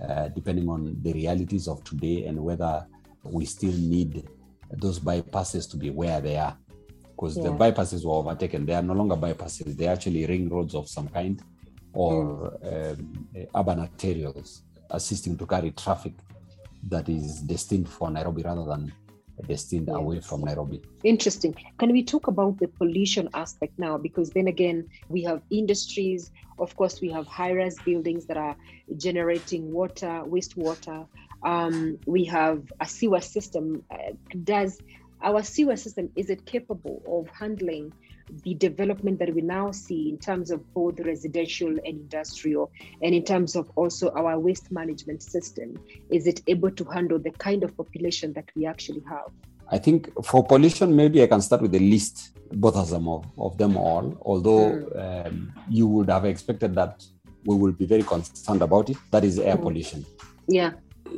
uh, 0.03 0.29
depending 0.29 0.69
on 0.69 0.97
the 1.03 1.13
realities 1.13 1.69
of 1.69 1.83
today 1.85 2.25
and 2.27 2.43
whether 2.43 2.87
we 3.23 3.45
still 3.45 3.73
need 3.73 4.29
those 4.71 4.99
bypasses 4.99 5.71
to 5.71 5.77
be 5.77 5.91
where 5.91 6.21
they 6.21 6.37
are. 6.37 6.57
Because 7.11 7.37
the 7.37 7.51
bypasses 7.51 8.05
were 8.05 8.15
overtaken. 8.15 8.67
They 8.67 8.75
are 8.75 8.83
no 8.83 8.93
longer 8.93 9.17
bypasses, 9.17 9.77
they're 9.77 9.93
actually 9.93 10.27
ring 10.27 10.49
roads 10.49 10.75
of 10.75 10.89
some 10.89 11.09
kind 11.09 11.43
or 11.93 12.59
um, 12.65 13.29
uh, 13.37 13.61
urban 13.61 13.87
arterials 13.87 14.63
assisting 14.91 15.39
to 15.39 15.47
carry 15.47 15.71
traffic 15.71 16.15
that 16.89 17.09
is 17.09 17.41
destined 17.41 17.89
for 17.89 18.11
Nairobi 18.11 18.43
rather 18.43 18.65
than 18.65 18.93
destined 19.43 19.88
Yes. 19.88 19.97
away 19.97 20.21
from 20.21 20.43
Nairobi. 20.43 20.81
Interesting. 21.03 21.55
Can 21.79 21.93
we 21.93 22.03
talk 22.03 22.29
about 22.29 22.59
the 22.59 22.69
pollution 22.69 23.29
aspect 23.35 23.79
now? 23.79 23.99
Because 23.99 24.31
then 24.31 24.47
again, 24.49 24.88
we 25.09 25.23
have 25.25 25.43
industries. 25.50 26.31
Of 26.59 26.76
course, 26.76 27.00
we 27.00 27.11
have 27.11 27.26
high-rise 27.26 27.76
buildings 27.85 28.26
that 28.26 28.37
are 28.37 28.57
generating 28.97 29.73
water, 29.73 30.23
wastewater. 30.26 31.07
Um, 31.43 31.99
we 32.07 32.25
have 32.25 32.73
a 32.81 32.87
sewer 32.87 33.21
system. 33.21 33.83
Uh, 33.91 34.12
does 34.45 34.81
our 35.23 35.43
sewer 35.43 35.76
system 35.76 36.11
is 36.17 36.31
it 36.31 36.45
capable 36.45 37.03
of 37.07 37.29
handling 37.35 37.93
the 38.43 38.54
development 38.54 39.19
that 39.19 39.35
we 39.35 39.40
now 39.43 39.71
see 39.71 40.09
in 40.09 40.19
terms 40.19 40.50
of 40.50 40.73
both 40.75 41.00
residential 41.00 41.69
and 41.69 41.87
industrial, 41.87 42.71
and 43.02 43.14
in 43.14 43.25
terms 43.25 43.57
of 43.57 43.71
also 43.76 44.11
our 44.12 44.38
waste 44.38 44.71
management 44.73 45.23
system? 45.23 45.78
Is 46.11 46.26
it 46.26 46.43
able 46.47 46.71
to 46.71 46.85
handle 46.85 47.19
the 47.19 47.31
kind 47.31 47.62
of 47.64 47.76
population 47.76 48.33
that 48.35 48.50
we 48.54 48.66
actually 48.66 49.02
have? 49.09 49.31
I 49.71 49.78
think 49.78 50.11
for 50.25 50.45
pollution, 50.45 50.95
maybe 50.95 51.23
I 51.23 51.26
can 51.26 51.40
start 51.40 51.62
with 51.62 51.73
the 51.73 51.78
least 51.78 52.31
both 52.52 52.76
of 52.76 52.90
them 52.90 53.09
of, 53.09 53.59
them 53.59 53.76
all. 53.76 54.16
Although 54.23 54.87
um, 54.97 55.52
you 55.69 55.87
would 55.87 56.09
have 56.11 56.25
expected 56.25 56.75
that 56.75 57.04
we 57.45 57.57
will 57.57 57.73
be 57.73 57.87
very 57.87 58.02
concerned 58.02 58.62
about 58.62 58.90
it. 58.90 58.97
That 59.11 59.25
is 59.25 59.38
air 59.38 59.57
Mm. 59.57 59.62
pollution. 59.62 60.04
Yeah. 60.47 60.73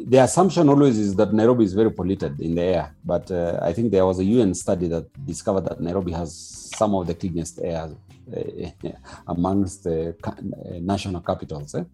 The 0.04 0.18
assumption 0.18 0.68
always 0.68 0.98
is 0.98 1.14
that 1.16 1.32
Nairobi 1.32 1.64
is 1.64 1.72
very 1.72 1.90
polluted 1.90 2.38
in 2.40 2.54
the 2.54 2.62
air, 2.62 2.94
but 3.04 3.30
uh, 3.30 3.58
I 3.62 3.72
think 3.72 3.90
there 3.90 4.04
was 4.06 4.18
a 4.18 4.24
UN 4.24 4.54
study 4.54 4.88
that 4.88 5.06
discovered 5.26 5.62
that 5.64 5.80
Nairobi 5.80 6.12
has 6.12 6.34
some 6.76 6.94
of 6.94 7.06
the 7.06 7.14
cleanest 7.14 7.60
air 7.62 7.88
uh, 8.36 8.90
amongst 9.28 9.84
the 9.84 10.14
uh, 10.24 10.32
national 10.80 11.22
capitals. 11.22 11.74
eh? 11.74 11.84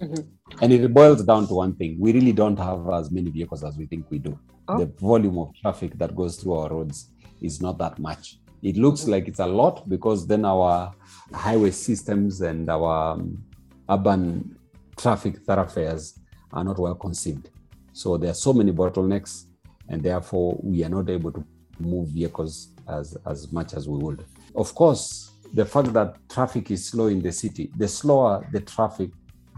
Mhm. 0.00 0.26
And 0.60 0.72
it 0.72 0.92
boils 0.92 1.22
down 1.24 1.46
to 1.46 1.54
one 1.54 1.74
thing: 1.74 1.96
we 2.00 2.12
really 2.12 2.32
don't 2.32 2.58
have 2.58 2.88
as 2.90 3.10
many 3.10 3.30
vehicles 3.30 3.62
as 3.62 3.76
we 3.76 3.86
think 3.86 4.10
we 4.10 4.18
do. 4.18 4.36
Oh. 4.68 4.78
The 4.78 4.86
volume 4.86 5.38
of 5.38 5.54
traffic 5.62 5.96
that 5.98 6.14
goes 6.16 6.36
through 6.38 6.54
our 6.54 6.70
roads 6.70 7.10
is 7.40 7.60
not 7.60 7.78
that 7.78 7.98
much. 7.98 8.38
It 8.62 8.76
looks 8.76 9.06
like 9.06 9.28
it's 9.28 9.40
a 9.40 9.46
lot 9.46 9.88
because 9.88 10.26
then 10.26 10.44
our 10.44 10.92
highway 11.32 11.70
systems 11.70 12.40
and 12.40 12.68
our 12.68 13.12
um, 13.14 13.44
urban 13.88 14.56
traffic 14.96 15.38
thoroughfares 15.46 16.18
are 16.52 16.64
not 16.64 16.78
well 16.78 16.94
conceived. 16.94 17.50
So 17.92 18.16
there 18.16 18.30
are 18.30 18.34
so 18.34 18.52
many 18.52 18.72
bottlenecks, 18.72 19.46
and 19.88 20.02
therefore 20.02 20.58
we 20.62 20.84
are 20.84 20.88
not 20.88 21.10
able 21.10 21.32
to 21.32 21.44
move 21.78 22.08
vehicles 22.08 22.68
as, 22.88 23.16
as 23.26 23.52
much 23.52 23.74
as 23.74 23.88
we 23.88 23.98
would. 23.98 24.24
Of 24.54 24.74
course, 24.74 25.32
the 25.52 25.64
fact 25.64 25.92
that 25.92 26.16
traffic 26.28 26.70
is 26.70 26.88
slow 26.88 27.08
in 27.08 27.20
the 27.20 27.32
city, 27.32 27.70
the 27.76 27.88
slower 27.88 28.46
the 28.52 28.60
traffic, 28.60 29.10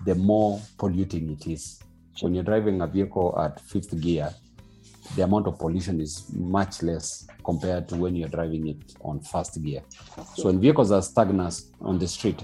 the 0.04 0.14
more 0.14 0.60
polluting 0.78 1.30
it 1.30 1.46
is. 1.46 1.80
When 2.20 2.34
you're 2.34 2.44
driving 2.44 2.80
a 2.80 2.86
vehicle 2.86 3.38
at 3.38 3.60
fifth 3.60 4.00
gear, 4.00 4.32
the 5.16 5.22
amount 5.22 5.46
of 5.46 5.58
pollution 5.58 6.00
is 6.00 6.24
much 6.32 6.82
less 6.82 7.26
compared 7.44 7.88
to 7.88 7.96
when 7.96 8.16
you're 8.16 8.28
driving 8.28 8.68
it 8.68 8.94
on 9.02 9.20
first 9.20 9.62
gear. 9.62 9.82
So 10.34 10.44
when 10.44 10.60
vehicles 10.60 10.90
are 10.90 11.02
stagnant 11.02 11.60
on 11.80 11.98
the 11.98 12.08
street, 12.08 12.42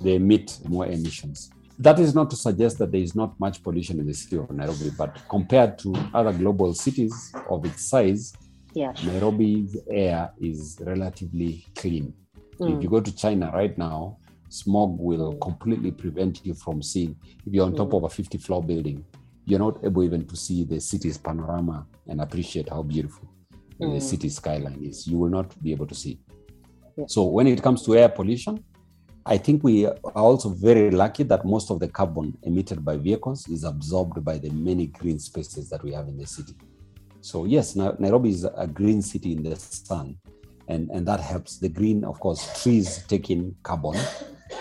they 0.00 0.14
emit 0.14 0.58
more 0.68 0.86
emissions. 0.86 1.50
That 1.78 1.98
is 1.98 2.14
not 2.14 2.30
to 2.30 2.36
suggest 2.36 2.78
that 2.78 2.92
there 2.92 3.00
is 3.00 3.14
not 3.14 3.38
much 3.40 3.62
pollution 3.62 3.98
in 4.00 4.06
the 4.06 4.14
city 4.14 4.36
of 4.36 4.50
Nairobi, 4.50 4.90
but 4.96 5.16
compared 5.28 5.78
to 5.80 5.94
other 6.14 6.32
global 6.32 6.72
cities 6.74 7.32
of 7.50 7.64
its 7.64 7.84
size, 7.88 8.32
Yeah. 8.74 8.92
Nairobi's 9.06 9.76
air 9.88 10.32
is 10.40 10.78
relatively 10.84 11.64
clean. 11.76 12.12
Mm. 12.60 12.76
If 12.76 12.82
you 12.82 12.88
go 12.88 13.00
to 13.00 13.14
China 13.14 13.50
right 13.54 13.76
now, 13.78 14.18
smog 14.48 14.98
will 14.98 15.32
completely 15.34 15.90
prevent 15.92 16.44
you 16.44 16.54
from 16.54 16.82
seeing. 16.82 17.16
If 17.46 17.52
you're 17.52 17.66
on 17.66 17.74
top 17.74 17.90
Mm. 17.90 17.96
of 17.98 18.04
a 18.04 18.08
50 18.08 18.38
floor 18.38 18.62
building, 18.62 19.04
you're 19.46 19.60
not 19.60 19.84
able 19.84 20.02
even 20.02 20.26
to 20.26 20.36
see 20.36 20.64
the 20.64 20.80
city's 20.80 21.18
panorama 21.18 21.86
and 22.08 22.20
appreciate 22.20 22.68
how 22.68 22.82
beautiful 22.82 23.28
the 23.78 23.86
Mm. 23.86 24.02
city 24.02 24.28
skyline 24.28 24.82
is. 24.82 25.06
You 25.06 25.18
will 25.18 25.30
not 25.30 25.54
be 25.62 25.72
able 25.72 25.86
to 25.86 25.94
see. 25.94 26.18
Yeah. 26.96 27.04
So 27.08 27.24
when 27.24 27.46
it 27.46 27.62
comes 27.62 27.82
to 27.84 27.94
air 27.96 28.08
pollution, 28.08 28.58
I 29.26 29.38
think 29.38 29.64
we 29.64 29.86
are 29.86 29.96
also 30.14 30.50
very 30.50 30.90
lucky 30.90 31.22
that 31.22 31.46
most 31.46 31.70
of 31.70 31.80
the 31.80 31.88
carbon 31.88 32.36
emitted 32.42 32.84
by 32.84 32.98
vehicles 32.98 33.48
is 33.48 33.64
absorbed 33.64 34.22
by 34.22 34.36
the 34.36 34.50
many 34.50 34.88
green 34.88 35.18
spaces 35.18 35.70
that 35.70 35.82
we 35.82 35.92
have 35.92 36.08
in 36.08 36.18
the 36.18 36.26
city. 36.26 36.54
So 37.22 37.46
yes, 37.46 37.74
Nairobi 37.74 38.28
is 38.28 38.44
a 38.44 38.66
green 38.66 39.00
city 39.00 39.32
in 39.32 39.42
the 39.42 39.56
sun, 39.56 40.18
and 40.68 40.90
and 40.90 41.08
that 41.08 41.20
helps. 41.20 41.56
The 41.56 41.70
green, 41.70 42.04
of 42.04 42.20
course, 42.20 42.62
trees 42.62 43.02
take 43.08 43.30
in 43.30 43.56
carbon, 43.62 43.96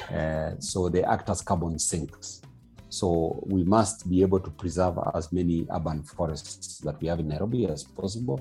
uh, 0.09 0.51
so 0.59 0.87
they 0.87 1.03
act 1.03 1.29
as 1.29 1.41
carbon 1.41 1.77
sinks. 1.77 2.41
So 2.87 3.43
we 3.45 3.65
must 3.65 4.09
be 4.09 4.21
able 4.21 4.39
to 4.39 4.49
preserve 4.49 4.97
as 5.13 5.33
many 5.33 5.67
urban 5.71 6.03
forests 6.03 6.77
that 6.85 7.01
we 7.01 7.09
have 7.09 7.19
in 7.19 7.27
Nairobi 7.27 7.65
as 7.65 7.83
possible, 7.83 8.39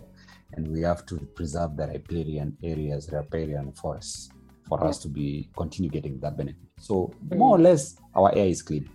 and 0.52 0.68
we 0.68 0.82
have 0.82 1.04
to 1.06 1.16
preserve 1.35 1.76
the 1.76 1.88
riparian 1.88 2.56
areas, 2.62 3.11
riparian 3.11 3.72
forests, 3.72 4.28
for 4.72 4.87
us 4.87 4.98
to 4.98 5.08
be 5.08 5.50
continue 5.54 5.90
getting 5.90 6.18
that 6.20 6.35
benefit. 6.35 6.66
So 6.78 7.12
more 7.35 7.56
or 7.56 7.58
less, 7.58 7.96
our 8.14 8.35
air 8.35 8.46
is 8.46 8.62
clean. 8.62 8.88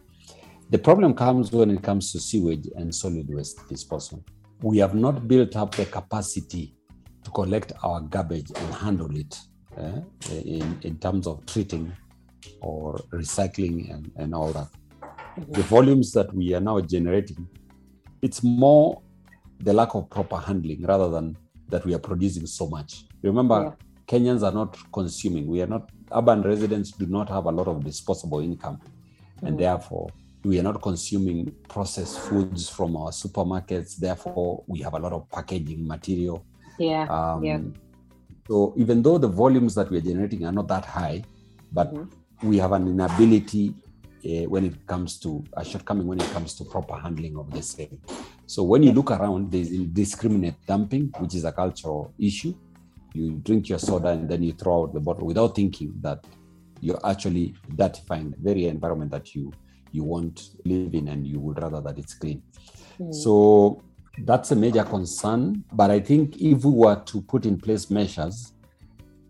The 0.71 0.79
problem 0.79 1.13
comes 1.13 1.51
when 1.51 1.69
it 1.69 1.83
comes 1.83 2.11
to 2.13 2.19
sewage 2.19 2.67
and 2.75 2.93
solid 2.93 3.27
waste 3.29 3.59
disposal. 3.69 4.25
We 4.61 4.79
have 4.79 4.95
not 4.95 5.27
built 5.27 5.55
up 5.55 5.75
the 5.75 5.85
capacity 5.85 6.75
to 7.23 7.29
collect 7.31 7.73
our 7.83 8.01
garbage 8.01 8.51
and 8.55 8.73
handle 8.73 9.15
it 9.15 9.39
eh, 9.77 10.01
in, 10.31 10.79
in 10.81 10.97
terms 10.97 11.27
of 11.27 11.45
treating 11.45 11.93
or 12.59 12.95
recycling 13.11 13.93
and, 13.93 14.11
and 14.15 14.33
all 14.33 14.51
that. 14.53 14.69
The 15.49 15.61
volumes 15.61 16.11
that 16.13 16.33
we 16.33 16.55
are 16.55 16.59
now 16.59 16.79
generating, 16.81 17.47
it's 18.23 18.41
more 18.41 19.03
the 19.59 19.73
lack 19.73 19.93
of 19.93 20.09
proper 20.09 20.37
handling 20.37 20.85
rather 20.87 21.09
than 21.09 21.37
that 21.69 21.85
we 21.85 21.93
are 21.93 21.99
producing 21.99 22.47
so 22.47 22.67
much. 22.67 23.03
Remember, 23.21 23.77
Kenyans 24.07 24.41
are 24.41 24.53
not 24.53 24.77
consuming. 24.91 25.47
We 25.47 25.61
are 25.61 25.67
not, 25.67 25.89
urban 26.11 26.41
residents 26.41 26.91
do 26.91 27.05
not 27.05 27.27
have 27.29 27.45
a 27.45 27.51
lot 27.51 27.67
of 27.67 27.83
disposable 27.83 28.39
income. 28.39 28.79
And 29.41 29.59
therefore, 29.59 30.09
we 30.43 30.57
are 30.59 30.63
not 30.63 30.81
consuming 30.81 31.53
processed 31.67 32.19
foods 32.19 32.69
from 32.69 32.95
our 32.95 33.11
supermarkets. 33.11 33.97
Therefore, 33.97 34.63
we 34.65 34.79
have 34.79 34.93
a 34.93 34.99
lot 34.99 35.11
of 35.11 35.29
packaging 35.29 35.85
material. 35.85 36.45
Yeah. 36.79 37.05
Um, 37.09 37.43
Yeah. 37.43 37.59
So 38.47 38.73
even 38.77 39.01
though 39.01 39.17
the 39.17 39.27
volumes 39.27 39.75
that 39.75 39.89
we 39.91 39.97
are 39.97 40.01
generating 40.01 40.45
are 40.45 40.53
not 40.53 40.69
that 40.69 40.85
high, 40.85 41.21
but 41.73 41.93
Mhm. 41.93 42.07
we 42.43 42.57
have 42.59 42.71
an 42.71 42.87
inability 42.87 43.75
uh, 44.25 44.45
when 44.49 44.65
it 44.65 44.87
comes 44.87 45.19
to 45.19 45.43
a 45.53 45.63
shortcoming 45.65 46.07
when 46.07 46.19
it 46.19 46.29
comes 46.31 46.53
to 46.55 46.63
proper 46.63 46.95
handling 46.95 47.37
of 47.37 47.51
the 47.51 47.61
same. 47.61 47.99
So 48.45 48.63
when 48.63 48.83
you 48.83 48.93
look 48.93 49.11
around, 49.11 49.51
there's 49.51 49.71
indiscriminate 49.71 50.55
dumping, 50.65 51.11
which 51.19 51.35
is 51.35 51.43
a 51.43 51.51
cultural 51.51 52.13
issue. 52.17 52.53
You 53.17 53.31
drink 53.43 53.69
your 53.69 53.79
soda 53.79 54.09
and 54.09 54.29
then 54.29 54.43
you 54.43 54.53
throw 54.53 54.83
out 54.83 54.93
the 54.93 54.99
bottle 54.99 55.27
without 55.27 55.55
thinking 55.55 55.93
that 56.01 56.25
you're 56.81 56.99
actually 57.05 57.55
dirtifying 57.75 58.31
the 58.31 58.37
very 58.39 58.65
environment 58.65 59.11
that 59.11 59.33
you 59.33 59.51
you 59.91 60.03
want 60.03 60.37
to 60.37 60.43
live 60.65 60.93
in 60.93 61.07
and 61.07 61.25
you 61.25 61.39
would 61.39 61.61
rather 61.61 61.81
that 61.81 61.97
it's 61.97 62.13
clean. 62.13 62.41
Mm. 62.99 63.13
So 63.13 63.81
that's 64.19 64.51
a 64.51 64.55
major 64.55 64.83
concern. 64.83 65.63
But 65.71 65.91
I 65.91 65.99
think 65.99 66.37
if 66.37 66.65
we 66.65 66.71
were 66.71 66.95
to 66.95 67.21
put 67.21 67.45
in 67.45 67.57
place 67.57 67.89
measures 67.89 68.53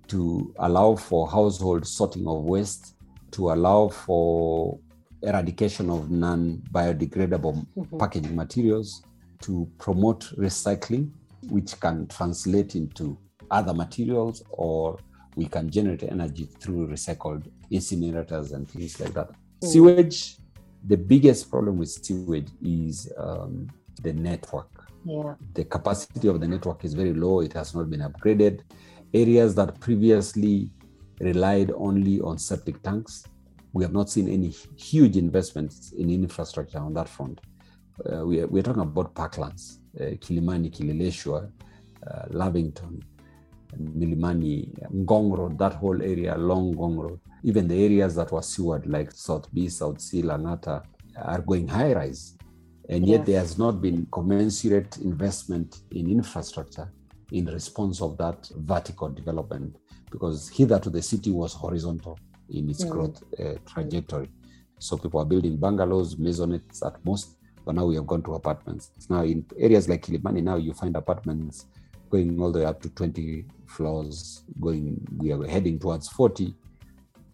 to 0.07 0.53
allow 0.59 0.95
for 0.95 1.29
household 1.29 1.85
sorting 1.85 2.27
of 2.27 2.43
waste, 2.43 2.95
to 3.31 3.51
allow 3.51 3.89
for 3.89 4.79
eradication 5.21 5.89
of 5.89 6.09
non 6.09 6.63
biodegradable 6.71 7.65
mm-hmm. 7.77 7.97
packaging 7.97 8.35
materials, 8.35 9.03
to 9.41 9.69
promote 9.77 10.21
recycling, 10.37 11.11
which 11.49 11.79
can 11.79 12.07
translate 12.07 12.75
into 12.75 13.17
other 13.51 13.73
materials, 13.73 14.43
or 14.49 14.99
we 15.35 15.45
can 15.45 15.69
generate 15.69 16.03
energy 16.03 16.45
through 16.59 16.87
recycled 16.87 17.49
incinerators 17.71 18.53
and 18.53 18.67
things 18.69 18.99
like 18.99 19.13
that. 19.13 19.29
Mm. 19.61 19.67
Sewage, 19.67 20.37
the 20.85 20.97
biggest 20.97 21.49
problem 21.49 21.77
with 21.77 21.89
sewage 21.89 22.49
is 22.61 23.11
um, 23.17 23.67
the 24.01 24.13
network. 24.13 24.69
Yeah. 25.05 25.35
The 25.53 25.65
capacity 25.65 26.27
of 26.27 26.39
the 26.39 26.47
network 26.47 26.83
is 26.83 26.93
very 26.93 27.13
low, 27.13 27.41
it 27.41 27.53
has 27.53 27.73
not 27.75 27.89
been 27.89 28.01
upgraded. 28.01 28.61
Areas 29.13 29.55
that 29.55 29.79
previously 29.79 30.69
relied 31.19 31.71
only 31.75 32.19
on 32.21 32.37
septic 32.37 32.81
tanks, 32.83 33.23
we 33.73 33.83
have 33.83 33.93
not 33.93 34.09
seen 34.09 34.27
any 34.27 34.49
huge 34.75 35.17
investments 35.17 35.93
in 35.93 36.09
infrastructure 36.09 36.79
on 36.79 36.93
that 36.93 37.07
front. 37.07 37.39
Uh, 38.05 38.25
we, 38.25 38.41
are, 38.41 38.47
we, 38.47 38.59
are, 38.59 38.63
talking 38.63 38.81
about 38.81 39.13
parklands, 39.13 39.79
uh, 39.99 40.15
Kilimani, 40.15 40.71
Kileleshwa, 40.71 41.49
uh, 42.05 42.25
Lavington, 42.29 43.03
Milimani, 43.75 44.73
Ngong 44.91 45.37
Road, 45.37 45.57
that 45.59 45.73
whole 45.73 46.01
area 46.01 46.35
along 46.35 46.75
Ngong 46.75 46.97
Road. 46.97 47.19
Even 47.43 47.67
the 47.67 47.83
areas 47.83 48.15
that 48.15 48.31
were 48.31 48.41
sewered, 48.41 48.85
like 48.87 49.11
South 49.11 49.53
B, 49.53 49.69
South 49.69 50.01
C, 50.01 50.21
Langata, 50.21 50.83
are 51.15 51.41
going 51.41 51.67
high 51.67 51.93
rise. 51.93 52.37
And 52.89 53.05
yet 53.05 53.25
there 53.25 53.39
has 53.39 53.57
not 53.57 53.81
been 53.81 54.07
commensurate 54.11 54.97
investment 54.97 55.81
in 55.91 56.09
infrastructure 56.09 56.91
in 57.31 57.45
response 57.45 58.01
of 58.01 58.17
that 58.17 58.49
vertical 58.55 59.09
development 59.09 59.75
because 60.09 60.47
hitherto 60.49 60.89
the 60.89 61.01
city 61.01 61.31
was 61.31 61.53
horizontal 61.53 62.17
in 62.49 62.69
its 62.69 62.85
mm. 62.85 62.89
growth 62.89 63.21
uh, 63.39 63.55
trajectory. 63.65 64.29
So 64.79 64.97
people 64.97 65.19
are 65.19 65.25
building 65.25 65.57
bungalows, 65.57 66.15
maisonettes 66.15 66.85
at 66.85 67.03
most, 67.03 67.37
but 67.65 67.75
now 67.75 67.85
we 67.85 67.95
have 67.95 68.07
gone 68.07 68.23
to 68.23 68.35
apartments. 68.35 68.91
Now 69.09 69.23
in 69.23 69.45
areas 69.59 69.89
like 69.89 70.03
Kilimani, 70.03 70.41
now 70.43 70.55
you 70.55 70.73
find 70.73 70.95
apartments 70.95 71.65
going 72.09 72.39
all 72.41 72.51
the 72.51 72.59
way 72.59 72.65
up 72.65 72.81
to 72.81 72.89
20 72.89 73.45
floors, 73.65 74.43
going, 74.59 75.05
we 75.17 75.31
are 75.31 75.45
heading 75.47 75.79
towards 75.79 76.07
40. 76.09 76.53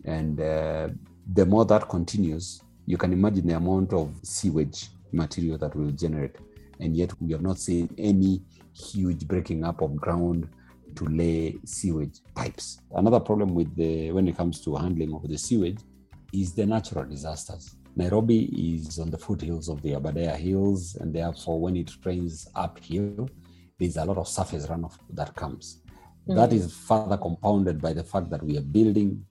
And 0.05 0.39
uh, 0.39 0.89
the 1.33 1.45
more 1.45 1.65
that 1.65 1.88
continues, 1.89 2.62
you 2.86 2.97
can 2.97 3.13
imagine 3.13 3.47
the 3.47 3.55
amount 3.55 3.93
of 3.93 4.13
sewage 4.23 4.89
material 5.12 5.57
that 5.59 5.75
will 5.75 5.91
generate. 5.91 6.36
And 6.79 6.95
yet 6.95 7.13
we 7.21 7.31
have 7.31 7.41
not 7.41 7.59
seen 7.59 7.93
any 7.97 8.41
huge 8.73 9.27
breaking 9.27 9.63
up 9.63 9.81
of 9.81 9.95
ground 9.95 10.49
to 10.95 11.05
lay 11.05 11.55
sewage 11.65 12.19
pipes. 12.36 12.79
Another 12.95 13.19
problem 13.19 13.55
with 13.55 13.75
the 13.75 14.12
when 14.12 14.27
it 14.27 14.38
comes 14.38 14.62
to 14.62 14.75
handling 14.75 15.13
of 15.13 15.27
the 15.27 15.38
sewage 15.38 15.79
is 16.33 16.53
the 16.53 16.65
natural 16.65 17.05
disasters. 17.05 17.75
Nairobi 17.95 18.45
is 18.75 18.97
on 18.97 19.12
the 19.12 19.17
foothills 19.17 19.69
of 19.69 19.81
the 19.83 19.93
Aberdare 19.93 20.36
Hills, 20.36 20.95
and 20.99 21.13
therefore, 21.13 21.59
when 21.59 21.77
it 21.77 21.91
rains 22.03 22.47
uphill, 22.55 23.29
there's 23.79 23.97
a 23.97 24.05
lot 24.05 24.17
of 24.17 24.27
surface 24.27 24.67
runoff 24.67 24.97
that 25.09 25.36
comes. 25.36 25.81
Mm. 26.27 26.36
That 26.36 26.53
is 26.53 26.73
further 26.73 27.17
compounded 27.17 27.81
by 27.81 27.93
the 27.93 28.03
fact 28.03 28.29
that 28.29 28.43
we 28.43 28.57
are 28.57 28.62
building 28.62 29.25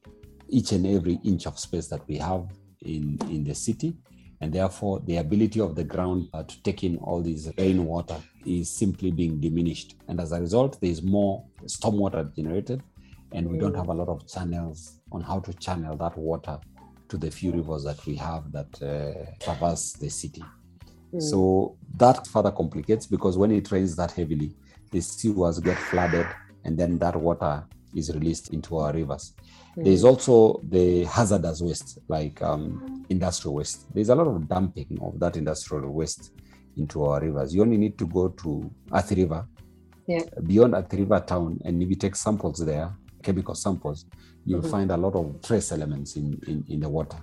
each 0.48 0.72
and 0.72 0.86
every 0.86 1.18
inch 1.24 1.46
of 1.46 1.58
space 1.58 1.88
that 1.88 2.06
we 2.06 2.18
have 2.18 2.46
in, 2.82 3.18
in 3.30 3.44
the 3.44 3.54
city. 3.54 3.96
And 4.40 4.52
therefore, 4.52 5.00
the 5.06 5.18
ability 5.18 5.60
of 5.60 5.76
the 5.76 5.84
ground 5.84 6.28
uh, 6.34 6.42
to 6.42 6.62
take 6.62 6.82
in 6.82 6.96
all 6.98 7.22
this 7.22 7.48
rainwater 7.56 8.16
is 8.44 8.68
simply 8.68 9.12
being 9.12 9.40
diminished. 9.40 9.94
And 10.08 10.20
as 10.20 10.32
a 10.32 10.40
result, 10.40 10.80
there 10.80 10.90
is 10.90 11.00
more 11.00 11.44
stormwater 11.64 12.34
generated, 12.34 12.82
and 13.30 13.48
we 13.48 13.56
mm. 13.56 13.60
don't 13.60 13.76
have 13.76 13.88
a 13.88 13.94
lot 13.94 14.08
of 14.08 14.26
channels 14.26 14.98
on 15.12 15.20
how 15.20 15.38
to 15.40 15.52
channel 15.54 15.96
that 15.98 16.18
water 16.18 16.58
to 17.08 17.16
the 17.16 17.30
few 17.30 17.52
rivers 17.52 17.84
that 17.84 18.04
we 18.04 18.16
have 18.16 18.50
that 18.50 18.82
uh, 18.82 19.30
traverse 19.44 19.92
the 19.92 20.08
city. 20.08 20.42
Mm. 21.12 21.22
So 21.22 21.76
that 21.96 22.26
further 22.26 22.50
complicates 22.50 23.06
because 23.06 23.36
when 23.36 23.50
it 23.50 23.70
rains 23.70 23.96
that 23.96 24.12
heavily, 24.12 24.54
the 24.90 25.00
sewers 25.00 25.58
get 25.58 25.78
flooded 25.78 26.26
and 26.64 26.78
then 26.78 26.98
that 26.98 27.16
water 27.16 27.64
is 27.94 28.10
released 28.14 28.52
into 28.52 28.78
our 28.78 28.92
rivers. 28.92 29.34
Mm. 29.76 29.84
There's 29.84 30.04
also 30.04 30.60
the 30.68 31.04
hazardous 31.04 31.60
waste, 31.60 31.98
like 32.08 32.40
um, 32.42 33.04
industrial 33.08 33.54
waste. 33.54 33.92
There's 33.94 34.08
a 34.08 34.14
lot 34.14 34.26
of 34.26 34.48
dumping 34.48 34.98
of 35.02 35.18
that 35.20 35.36
industrial 35.36 35.90
waste 35.90 36.32
into 36.76 37.04
our 37.04 37.20
rivers. 37.20 37.54
You 37.54 37.62
only 37.62 37.76
need 37.76 37.98
to 37.98 38.06
go 38.06 38.28
to 38.28 38.70
Athi 38.92 39.16
River, 39.16 39.46
yeah. 40.06 40.22
beyond 40.46 40.74
Athi 40.74 40.98
River 40.98 41.20
town, 41.20 41.60
and 41.64 41.82
if 41.82 41.88
you 41.90 41.96
take 41.96 42.16
samples 42.16 42.64
there, 42.64 42.90
chemical 43.22 43.54
samples, 43.54 44.06
you'll 44.44 44.60
mm-hmm. 44.60 44.70
find 44.70 44.90
a 44.90 44.96
lot 44.96 45.14
of 45.14 45.40
trace 45.42 45.72
elements 45.72 46.16
in, 46.16 46.40
in, 46.46 46.64
in 46.68 46.80
the 46.80 46.88
water 46.88 47.18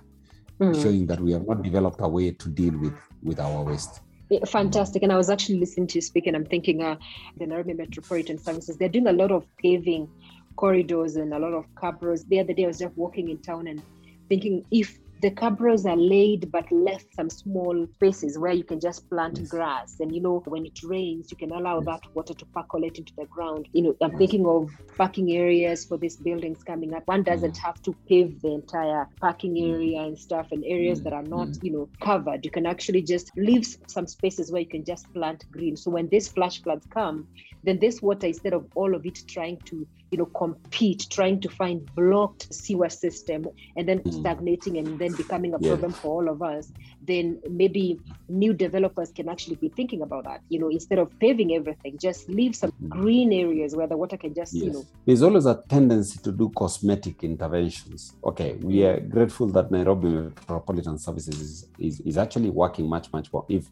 mm. 0.60 0.82
showing 0.82 1.06
that 1.06 1.20
we 1.20 1.32
have 1.32 1.46
not 1.46 1.62
developed 1.62 2.00
a 2.00 2.08
way 2.08 2.30
to 2.32 2.48
deal 2.48 2.76
with 2.78 2.94
with 3.22 3.40
our 3.40 3.64
waste. 3.64 4.00
fantastic. 4.46 5.02
And 5.02 5.12
I 5.12 5.16
was 5.16 5.30
actually 5.30 5.58
listening 5.58 5.88
to 5.88 5.94
you 5.96 6.02
speak, 6.02 6.26
and 6.26 6.36
I'm 6.36 6.46
thinking 6.46 6.82
uh, 6.82 6.96
the 7.36 7.46
Nairobi 7.46 7.74
Metropolitan 7.74 8.38
Services, 8.38 8.76
they're 8.76 8.88
doing 8.88 9.08
a 9.08 9.12
lot 9.12 9.32
of 9.32 9.44
paving 9.56 10.08
corridors 10.56 11.16
and 11.16 11.32
a 11.32 11.38
lot 11.38 11.54
of 11.54 11.64
roads. 12.02 12.24
The 12.24 12.40
other 12.40 12.52
day, 12.52 12.64
I 12.64 12.68
was 12.68 12.78
just 12.78 12.96
walking 12.96 13.30
in 13.30 13.38
town 13.38 13.66
and 13.66 13.82
thinking 14.28 14.64
if 14.70 14.98
the 15.20 15.30
cabros 15.30 15.84
are 15.84 15.96
laid 15.96 16.50
but 16.50 16.70
left 16.70 17.14
some 17.14 17.28
small 17.28 17.86
spaces 17.94 18.38
where 18.38 18.52
you 18.52 18.64
can 18.64 18.80
just 18.80 19.08
plant 19.10 19.38
yes. 19.38 19.48
grass 19.48 20.00
and 20.00 20.14
you 20.14 20.20
know 20.20 20.42
when 20.46 20.64
it 20.64 20.82
rains 20.82 21.30
you 21.30 21.36
can 21.36 21.52
allow 21.52 21.76
yes. 21.76 21.86
that 21.86 22.14
water 22.14 22.32
to 22.32 22.46
percolate 22.46 22.98
into 22.98 23.12
the 23.16 23.26
ground 23.26 23.68
you 23.72 23.82
know 23.82 23.94
i'm 24.02 24.16
thinking 24.16 24.46
of 24.46 24.70
parking 24.96 25.32
areas 25.32 25.84
for 25.84 25.98
these 25.98 26.16
buildings 26.16 26.64
coming 26.64 26.94
up 26.94 27.06
one 27.06 27.22
doesn't 27.22 27.54
mm. 27.54 27.58
have 27.58 27.80
to 27.82 27.94
pave 28.08 28.40
the 28.40 28.52
entire 28.52 29.06
parking 29.20 29.54
mm. 29.54 29.74
area 29.74 30.00
and 30.00 30.18
stuff 30.18 30.46
and 30.52 30.64
areas 30.64 31.00
mm. 31.00 31.04
that 31.04 31.12
are 31.12 31.22
not 31.22 31.48
you 31.62 31.70
know 31.70 31.88
covered 32.00 32.44
you 32.44 32.50
can 32.50 32.66
actually 32.66 33.02
just 33.02 33.30
leave 33.36 33.66
some 33.86 34.06
spaces 34.06 34.50
where 34.50 34.62
you 34.62 34.68
can 34.68 34.84
just 34.84 35.12
plant 35.12 35.44
green 35.50 35.76
so 35.76 35.90
when 35.90 36.08
these 36.08 36.28
flash 36.28 36.62
floods 36.62 36.86
come 36.90 37.26
then 37.64 37.78
this 37.78 38.00
water 38.00 38.26
instead 38.26 38.54
of 38.54 38.66
all 38.74 38.94
of 38.94 39.04
it 39.04 39.18
trying 39.26 39.58
to 39.58 39.86
you 40.10 40.18
know 40.18 40.26
compete 40.26 41.06
trying 41.10 41.40
to 41.40 41.48
find 41.48 41.88
blocked 41.94 42.52
sewer 42.52 42.88
system 42.88 43.46
and 43.76 43.88
then 43.88 44.00
mm. 44.00 44.12
stagnating 44.20 44.76
and 44.78 44.98
then 44.98 45.14
becoming 45.14 45.54
a 45.54 45.58
yeah. 45.60 45.68
problem 45.70 45.92
for 45.92 46.08
all 46.08 46.28
of 46.28 46.42
us 46.42 46.72
then 47.02 47.40
maybe 47.48 48.00
new 48.28 48.52
developers 48.52 49.10
can 49.12 49.28
actually 49.28 49.56
be 49.56 49.68
thinking 49.68 50.02
about 50.02 50.24
that 50.24 50.40
you 50.48 50.58
know 50.58 50.68
instead 50.68 50.98
of 50.98 51.16
paving 51.18 51.54
everything 51.54 51.96
just 51.98 52.28
leave 52.28 52.54
some 52.54 52.72
mm. 52.72 52.88
green 52.88 53.32
areas 53.32 53.74
where 53.74 53.86
the 53.86 53.96
water 53.96 54.16
can 54.16 54.34
just 54.34 54.52
yes. 54.54 54.64
you 54.64 54.72
know 54.72 54.86
there's 55.06 55.22
always 55.22 55.46
a 55.46 55.62
tendency 55.68 56.18
to 56.18 56.32
do 56.32 56.48
cosmetic 56.50 57.22
interventions 57.24 58.14
okay 58.24 58.54
we 58.62 58.84
are 58.84 59.00
grateful 59.00 59.46
that 59.46 59.70
nairobi 59.70 60.08
metropolitan 60.08 60.98
services 60.98 61.40
is, 61.40 61.68
is, 61.78 62.00
is 62.00 62.18
actually 62.18 62.50
working 62.50 62.88
much 62.88 63.12
much 63.12 63.32
more 63.32 63.44
if 63.48 63.70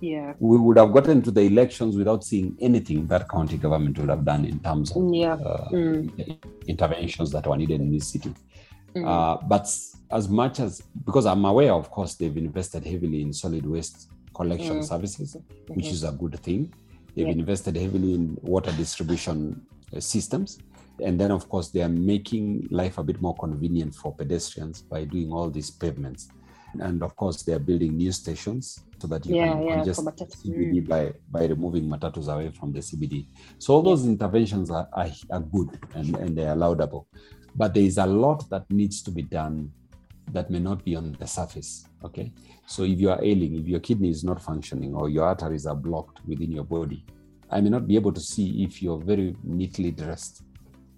yeah. 0.00 0.34
we 0.38 0.56
would 0.58 0.78
have 0.78 0.92
gotten 0.92 1.22
to 1.22 1.30
the 1.30 1.42
elections 1.42 1.96
without 1.96 2.24
seeing 2.24 2.56
anything 2.60 3.06
that 3.06 3.28
county 3.28 3.56
government 3.56 3.98
would 3.98 4.08
have 4.08 4.24
done 4.24 4.44
in 4.44 4.58
terms 4.60 4.92
of 4.96 5.12
yeah. 5.14 5.34
uh, 5.34 5.68
mm. 5.70 6.38
interventions 6.66 7.30
that 7.32 7.46
were 7.46 7.56
needed 7.56 7.80
in 7.80 7.92
this 7.92 8.08
city. 8.08 8.34
Mm. 8.94 9.06
Uh, 9.06 9.42
but 9.46 9.66
as 10.10 10.28
much 10.28 10.60
as, 10.60 10.82
because 11.04 11.26
I'm 11.26 11.44
aware, 11.44 11.72
of 11.72 11.90
course, 11.90 12.14
they've 12.14 12.36
invested 12.36 12.84
heavily 12.84 13.22
in 13.22 13.32
solid 13.32 13.66
waste 13.66 14.10
collection 14.34 14.80
mm. 14.80 14.84
services, 14.84 15.36
mm-hmm. 15.36 15.74
which 15.74 15.86
is 15.86 16.04
a 16.04 16.12
good 16.12 16.38
thing. 16.40 16.72
They've 17.14 17.26
yeah. 17.26 17.32
invested 17.32 17.76
heavily 17.76 18.14
in 18.14 18.36
water 18.42 18.72
distribution 18.72 19.64
uh, 19.94 20.00
systems. 20.00 20.58
And 21.02 21.20
then, 21.20 21.32
of 21.32 21.48
course, 21.48 21.70
they 21.70 21.82
are 21.82 21.88
making 21.88 22.68
life 22.70 22.98
a 22.98 23.02
bit 23.02 23.20
more 23.20 23.34
convenient 23.34 23.94
for 23.94 24.14
pedestrians 24.14 24.82
by 24.82 25.04
doing 25.04 25.32
all 25.32 25.50
these 25.50 25.70
pavements. 25.70 26.28
And 26.80 27.02
of 27.02 27.16
course, 27.16 27.42
they 27.42 27.52
are 27.52 27.58
building 27.58 27.96
new 27.96 28.12
stations 28.12 28.80
so 29.04 29.08
that 29.08 29.26
you 29.26 29.36
yeah, 29.36 29.52
can 29.52 29.62
yeah, 29.62 29.74
congest 29.74 30.00
CBD 30.42 30.80
mm. 30.80 30.88
by, 30.88 31.12
by 31.30 31.44
removing 31.46 31.84
matatus 31.84 32.32
away 32.32 32.50
from 32.50 32.72
the 32.72 32.78
CBD. 32.78 33.26
So 33.58 33.74
all 33.74 33.82
those 33.82 34.06
interventions 34.06 34.70
are, 34.70 34.88
are, 34.94 35.10
are 35.30 35.40
good 35.40 35.78
and, 35.94 36.16
and 36.16 36.38
they 36.38 36.46
are 36.46 36.56
laudable. 36.56 37.06
But 37.54 37.74
there 37.74 37.82
is 37.82 37.98
a 37.98 38.06
lot 38.06 38.48
that 38.48 38.64
needs 38.70 39.02
to 39.02 39.10
be 39.10 39.20
done 39.20 39.70
that 40.32 40.48
may 40.48 40.58
not 40.58 40.86
be 40.86 40.96
on 40.96 41.14
the 41.20 41.26
surface. 41.26 41.84
Okay. 42.02 42.32
So 42.66 42.84
if 42.84 42.98
you 42.98 43.10
are 43.10 43.22
ailing, 43.22 43.56
if 43.56 43.66
your 43.66 43.80
kidney 43.80 44.08
is 44.08 44.24
not 44.24 44.40
functioning 44.40 44.94
or 44.94 45.10
your 45.10 45.26
arteries 45.26 45.66
are 45.66 45.76
blocked 45.76 46.24
within 46.26 46.50
your 46.50 46.64
body, 46.64 47.04
I 47.50 47.60
may 47.60 47.68
not 47.68 47.86
be 47.86 47.96
able 47.96 48.12
to 48.12 48.20
see 48.20 48.64
if 48.64 48.82
you're 48.82 49.02
very 49.04 49.36
neatly 49.44 49.90
dressed. 49.90 50.44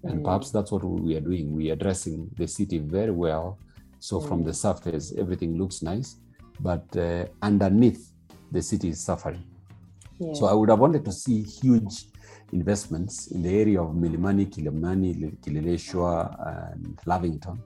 And 0.05 0.21
mm. 0.21 0.25
perhaps 0.25 0.53
that's 0.53 0.71
what 0.71 0.85
we 0.85 1.17
are 1.17 1.21
doing. 1.21 1.57
We 1.57 1.73
are 1.73 1.77
dressing 1.77 2.31
the 2.37 2.47
city 2.47 2.79
very 2.79 3.11
well 3.11 3.59
So 3.99 4.21
from 4.21 4.45
the 4.45 4.55
surface, 4.55 5.13
everything 5.17 5.59
looks 5.59 5.83
nice, 5.83 6.17
but 6.61 6.85
uh, 6.97 7.27
underneath, 7.43 8.13
the 8.51 8.63
city 8.63 8.89
is 8.89 9.01
suffering. 9.01 9.45
Yeah. 10.19 10.33
So 10.35 10.47
I 10.47 10.53
would 10.53 10.71
have 10.71 10.79
wanted 10.79 11.05
to 11.05 11.13
see 11.13 11.43
huge 11.43 12.07
investments 12.53 13.29
in 13.29 13.43
the 13.43 13.61
area 13.61 13.83
of 13.83 13.95
Milimani, 13.95 14.47
Kilimani, 14.47 15.37
Kileleshwa, 15.41 16.75
and 16.75 16.99
Lavington, 17.05 17.61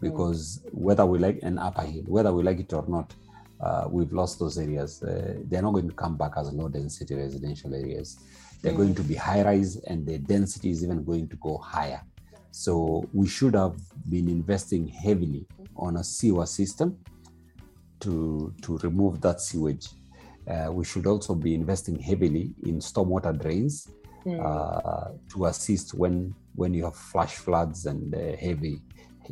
because 0.00 0.62
whether 0.72 1.04
we 1.06 1.18
like 1.18 1.40
an 1.42 1.58
upper 1.58 1.82
hill, 1.82 2.04
whether 2.06 2.32
we 2.32 2.42
like 2.42 2.60
it 2.60 2.72
or 2.72 2.84
not, 2.86 3.14
uh, 3.60 3.86
we've 3.90 4.12
lost 4.12 4.38
those 4.38 4.58
areas. 4.58 5.02
Uh, 5.02 5.34
they're 5.44 5.62
not 5.62 5.72
going 5.72 5.88
to 5.88 5.94
come 5.94 6.16
back 6.16 6.32
as 6.36 6.52
low 6.52 6.68
density 6.68 7.14
residential 7.14 7.74
areas. 7.74 8.18
They're 8.62 8.74
going 8.74 8.94
to 8.94 9.02
be 9.02 9.14
high 9.14 9.42
rise, 9.42 9.76
and 9.76 10.06
the 10.06 10.18
density 10.18 10.70
is 10.70 10.84
even 10.84 11.04
going 11.04 11.28
to 11.28 11.36
go 11.36 11.56
higher. 11.58 12.02
So 12.50 13.08
we 13.12 13.28
should 13.28 13.54
have 13.54 13.76
been 14.08 14.28
investing 14.28 14.88
heavily 14.88 15.46
on 15.76 15.96
a 15.96 16.04
sewer 16.04 16.46
system 16.46 16.98
to 18.00 18.52
to 18.62 18.78
remove 18.78 19.20
that 19.20 19.40
sewage. 19.40 19.86
Uh, 20.48 20.70
we 20.72 20.84
should 20.84 21.06
also 21.06 21.34
be 21.34 21.54
investing 21.54 21.98
heavily 21.98 22.54
in 22.64 22.78
stormwater 22.78 23.36
drains 23.40 23.88
uh, 24.40 25.08
to 25.32 25.46
assist 25.46 25.94
when 25.94 26.34
when 26.54 26.72
you 26.74 26.84
have 26.84 26.96
flash 26.96 27.34
floods 27.36 27.86
and 27.86 28.14
uh, 28.14 28.36
heavy, 28.36 28.80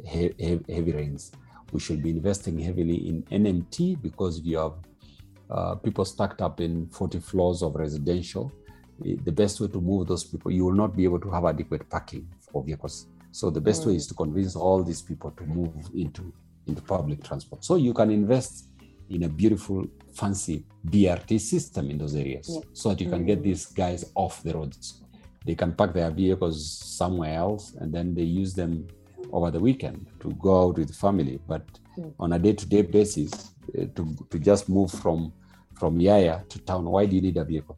he- 0.04 0.34
he- 0.38 0.74
heavy 0.74 0.92
rains. 0.92 1.32
We 1.72 1.80
should 1.80 2.02
be 2.02 2.10
investing 2.10 2.58
heavily 2.58 3.08
in 3.08 3.22
NMT 3.24 4.02
because 4.02 4.38
if 4.38 4.44
you 4.46 4.58
have 4.58 4.74
uh, 5.50 5.74
people 5.76 6.04
stacked 6.04 6.40
up 6.42 6.60
in 6.60 6.86
40 6.88 7.18
floors 7.20 7.62
of 7.62 7.74
residential, 7.74 8.50
the 9.00 9.32
best 9.32 9.60
way 9.60 9.68
to 9.68 9.80
move 9.80 10.06
those 10.06 10.24
people, 10.24 10.50
you 10.50 10.64
will 10.64 10.72
not 10.72 10.96
be 10.96 11.04
able 11.04 11.20
to 11.20 11.30
have 11.30 11.44
adequate 11.44 11.88
parking 11.90 12.26
for 12.52 12.62
vehicles. 12.62 13.06
So 13.32 13.50
the 13.50 13.60
best 13.60 13.84
way 13.86 13.96
is 13.96 14.06
to 14.08 14.14
convince 14.14 14.54
all 14.56 14.82
these 14.84 15.02
people 15.02 15.32
to 15.32 15.44
move 15.44 15.74
into 15.94 16.32
into 16.66 16.82
public 16.82 17.22
transport. 17.22 17.64
So 17.64 17.76
you 17.76 17.92
can 17.94 18.10
invest 18.10 18.68
in 19.10 19.24
a 19.24 19.28
beautiful, 19.28 19.84
fancy 20.14 20.64
BRT 20.86 21.40
system 21.40 21.90
in 21.90 21.98
those 21.98 22.14
areas 22.14 22.48
Yeah. 22.52 22.60
so 22.72 22.88
that 22.90 23.00
you 23.00 23.10
can 23.10 23.24
get 23.26 23.42
these 23.42 23.66
guys 23.66 24.04
off 24.14 24.42
the 24.42 24.54
roads. 24.54 25.02
They 25.44 25.54
can 25.54 25.72
park 25.72 25.92
their 25.92 26.10
vehicles 26.10 26.70
somewhere 26.70 27.34
else 27.34 27.74
and 27.74 27.92
then 27.92 28.14
they 28.14 28.22
use 28.22 28.54
them 28.54 28.86
over 29.32 29.50
the 29.50 29.60
weekend 29.60 30.06
to 30.20 30.30
go 30.32 30.68
out 30.68 30.78
with 30.78 30.88
the 30.88 30.94
family. 30.94 31.38
But 31.46 31.64
Mm. 31.96 32.12
on 32.18 32.32
a 32.32 32.38
day-to-day 32.40 32.82
basis, 32.82 33.30
uh, 33.78 33.84
to, 33.94 34.16
to 34.30 34.38
just 34.38 34.68
move 34.68 34.90
from 34.90 35.32
from 35.74 36.00
Yaya 36.00 36.44
to 36.48 36.58
town, 36.60 36.84
why 36.84 37.04
do 37.06 37.16
you 37.16 37.22
need 37.22 37.36
a 37.36 37.44
vehicle? 37.44 37.76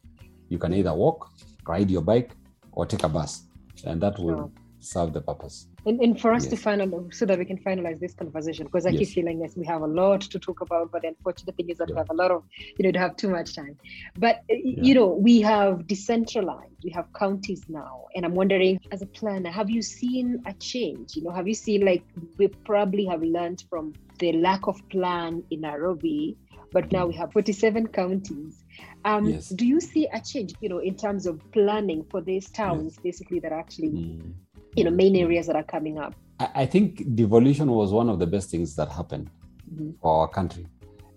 You 0.49 0.59
can 0.59 0.71
either 0.73 0.93
walk, 0.93 1.29
ride 1.67 1.89
your 1.89 2.03
bike, 2.03 2.35
or 2.71 2.85
take 2.85 3.03
a 3.03 3.09
bus, 3.09 3.43
and 3.85 3.99
that 4.01 4.19
will 4.19 4.37
Sure. 4.37 4.51
serve 4.79 5.13
the 5.13 5.21
purpose. 5.21 5.67
And, 5.87 6.01
and 6.01 6.19
for 6.19 6.33
us 6.33 6.43
to 6.47 6.55
Yes. 6.55 6.63
final 6.63 7.07
so 7.11 7.25
that 7.25 7.39
we 7.39 7.45
can 7.45 7.57
finalize 7.59 7.99
this 7.99 8.13
conversation, 8.13 8.65
because 8.65 8.85
I 8.85 8.91
keep 8.91 9.07
feeling 9.07 9.39
yes, 9.41 9.53
we 9.55 9.65
have 9.65 9.81
a 9.81 9.87
lot 9.87 10.21
to 10.21 10.37
talk 10.37 10.59
about, 10.61 10.91
but 10.91 11.01
the 11.03 11.07
unfortunate 11.09 11.55
thing 11.55 11.69
is 11.69 11.77
that 11.77 11.89
we 11.89 11.95
have 11.95 12.09
a 12.09 12.13
lot 12.13 12.29
of, 12.29 12.43
you 12.77 12.83
know, 12.83 12.91
to 12.91 12.99
have 12.99 13.15
too 13.15 13.29
much 13.29 13.55
time. 13.55 13.77
But 14.17 14.35
uh, 14.51 14.55
Yeah. 14.55 14.83
you 14.87 14.93
know, 14.95 15.07
we 15.07 15.39
have 15.41 15.87
decentralized, 15.87 16.75
we 16.83 16.91
have 16.91 17.07
counties 17.13 17.63
now, 17.69 18.07
and 18.15 18.25
I'm 18.25 18.35
wondering, 18.35 18.79
as 18.91 19.01
a 19.01 19.05
planner, 19.07 19.49
have 19.49 19.69
you 19.69 19.81
seen 19.81 20.43
a 20.45 20.53
change? 20.71 21.15
You 21.15 21.23
know, 21.23 21.31
have 21.31 21.47
you 21.47 21.53
seen 21.53 21.85
like 21.85 22.03
we 22.37 22.49
probably 22.65 23.05
have 23.05 23.21
learned 23.23 23.63
from 23.69 23.93
the 24.19 24.33
lack 24.33 24.67
of 24.67 24.77
plan 24.89 25.41
in 25.51 25.61
Nairobi, 25.61 26.35
but 26.73 26.91
now 26.91 27.05
we 27.07 27.15
have 27.15 27.31
47 27.31 27.87
counties. 27.87 28.63
Um, 29.05 29.27
Yes. 29.27 29.49
Do 29.49 29.65
you 29.65 29.79
see 29.79 30.07
a 30.11 30.19
change, 30.19 30.53
you 30.59 30.69
know, 30.69 30.79
in 30.79 30.95
terms 30.97 31.25
of 31.25 31.39
planning 31.53 32.05
for 32.11 32.19
these 32.21 32.49
towns, 32.49 32.97
basically 33.03 33.39
that 33.39 33.53
actually, 33.53 33.89
Mm. 33.89 34.33
You 34.75 34.83
know, 34.83 34.91
main 34.91 35.15
areas 35.15 35.47
that 35.47 35.55
are 35.55 35.63
coming 35.63 35.97
up? 35.97 36.13
I, 36.39 36.65
think 36.67 37.15
devolution 37.15 37.71
was 37.71 37.91
one 37.91 38.09
of 38.09 38.19
the 38.19 38.27
best 38.27 38.49
things 38.51 38.75
that 38.75 38.89
happened 38.89 39.29
Mhm. 39.73 39.95
for 40.01 40.21
our 40.21 40.27
country 40.27 40.67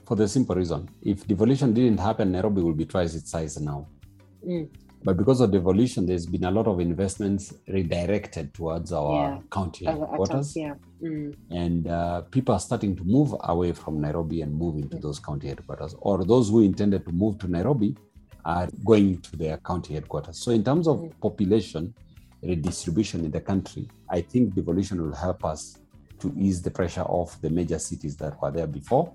for 0.07 0.17
the 0.17 0.27
simple 0.27 0.57
reason 0.57 0.89
if 1.03 1.27
devolution 1.27 1.73
didn't 1.75 2.01
happen, 2.01 2.33
Nairobi 2.33 2.63
will 2.63 2.73
be 2.75 2.85
twice 2.87 3.15
its 3.15 3.31
size 3.31 3.61
now. 3.61 3.87
Mm. 4.45 4.69
But 5.05 5.17
because 5.17 5.41
of 5.41 5.51
devolution, 5.53 6.05
there's 6.05 6.27
been 6.27 6.45
a 6.45 6.51
lot 6.51 6.67
of 6.67 6.81
investments 6.81 7.55
redirected 7.69 8.53
towards 8.53 8.93
our 8.93 9.15
Yeah. 9.15 9.39
county 9.53 9.87
As 9.87 9.95
a- 9.95 9.97
as 9.97 10.03
a- 10.03 10.07
headquarters. 10.09 10.57
yeah. 10.57 10.75
Mm. 11.03 11.35
and 11.51 11.87
uh, 11.87 12.21
people 12.31 12.55
are 12.55 12.61
starting 12.61 12.95
to 12.97 13.05
move 13.05 13.35
away 13.45 13.73
from 13.73 14.01
Nairobi 14.01 14.43
and 14.43 14.55
move 14.55 14.77
into 14.77 14.99
those 14.99 15.19
county 15.19 15.49
headquarters, 15.49 15.95
or 16.01 16.25
those 16.25 16.51
who 16.51 16.61
intended 16.61 17.07
to 17.07 17.13
move 17.13 17.39
to 17.39 17.49
Nairobi 17.49 17.95
are 18.45 18.69
going 18.85 19.19
to 19.19 19.37
their 19.37 19.57
county 19.59 19.95
headquarters. 19.95 20.37
So, 20.39 20.51
in 20.51 20.63
terms 20.65 20.87
of 20.89 20.99
Mm. 21.01 21.13
population 21.21 21.95
redistribution 22.43 23.25
in 23.25 23.31
the 23.31 23.41
country, 23.41 23.89
I 24.09 24.21
think 24.23 24.55
devolution 24.55 25.01
will 25.03 25.15
help 25.15 25.45
us 25.45 25.77
to 26.21 26.33
ease 26.37 26.61
the 26.63 26.71
pressure 26.71 27.03
off 27.03 27.41
the 27.41 27.51
major 27.51 27.79
cities 27.79 28.17
that 28.19 28.41
were 28.41 28.51
there 28.51 28.67
before. 28.67 29.13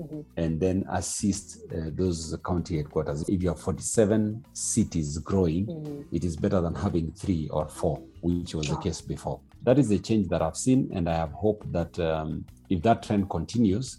Mhm. 0.00 0.24
And 0.36 0.60
then 0.60 0.84
assist 0.90 1.58
uh, 1.72 1.90
those 1.92 2.36
county 2.44 2.76
headquarters. 2.76 3.28
If 3.28 3.42
you 3.42 3.48
have 3.48 3.60
47 3.60 4.44
cities 4.52 5.18
growing, 5.18 5.66
Mhm. 5.66 6.04
it 6.12 6.24
is 6.24 6.36
better 6.36 6.60
than 6.60 6.74
having 6.74 7.10
three 7.12 7.48
or 7.48 7.68
four, 7.68 8.00
which 8.22 8.54
was 8.54 8.68
the 8.68 8.76
case 8.76 9.00
before. 9.00 9.40
That 9.64 9.78
is 9.78 9.88
the 9.88 9.98
change 9.98 10.28
that 10.28 10.40
I've 10.40 10.56
seen, 10.56 10.88
and 10.92 11.08
I 11.08 11.14
have 11.16 11.32
hope 11.32 11.64
that 11.72 11.98
um, 11.98 12.44
if 12.68 12.80
that 12.82 13.02
trend 13.02 13.28
continues, 13.28 13.98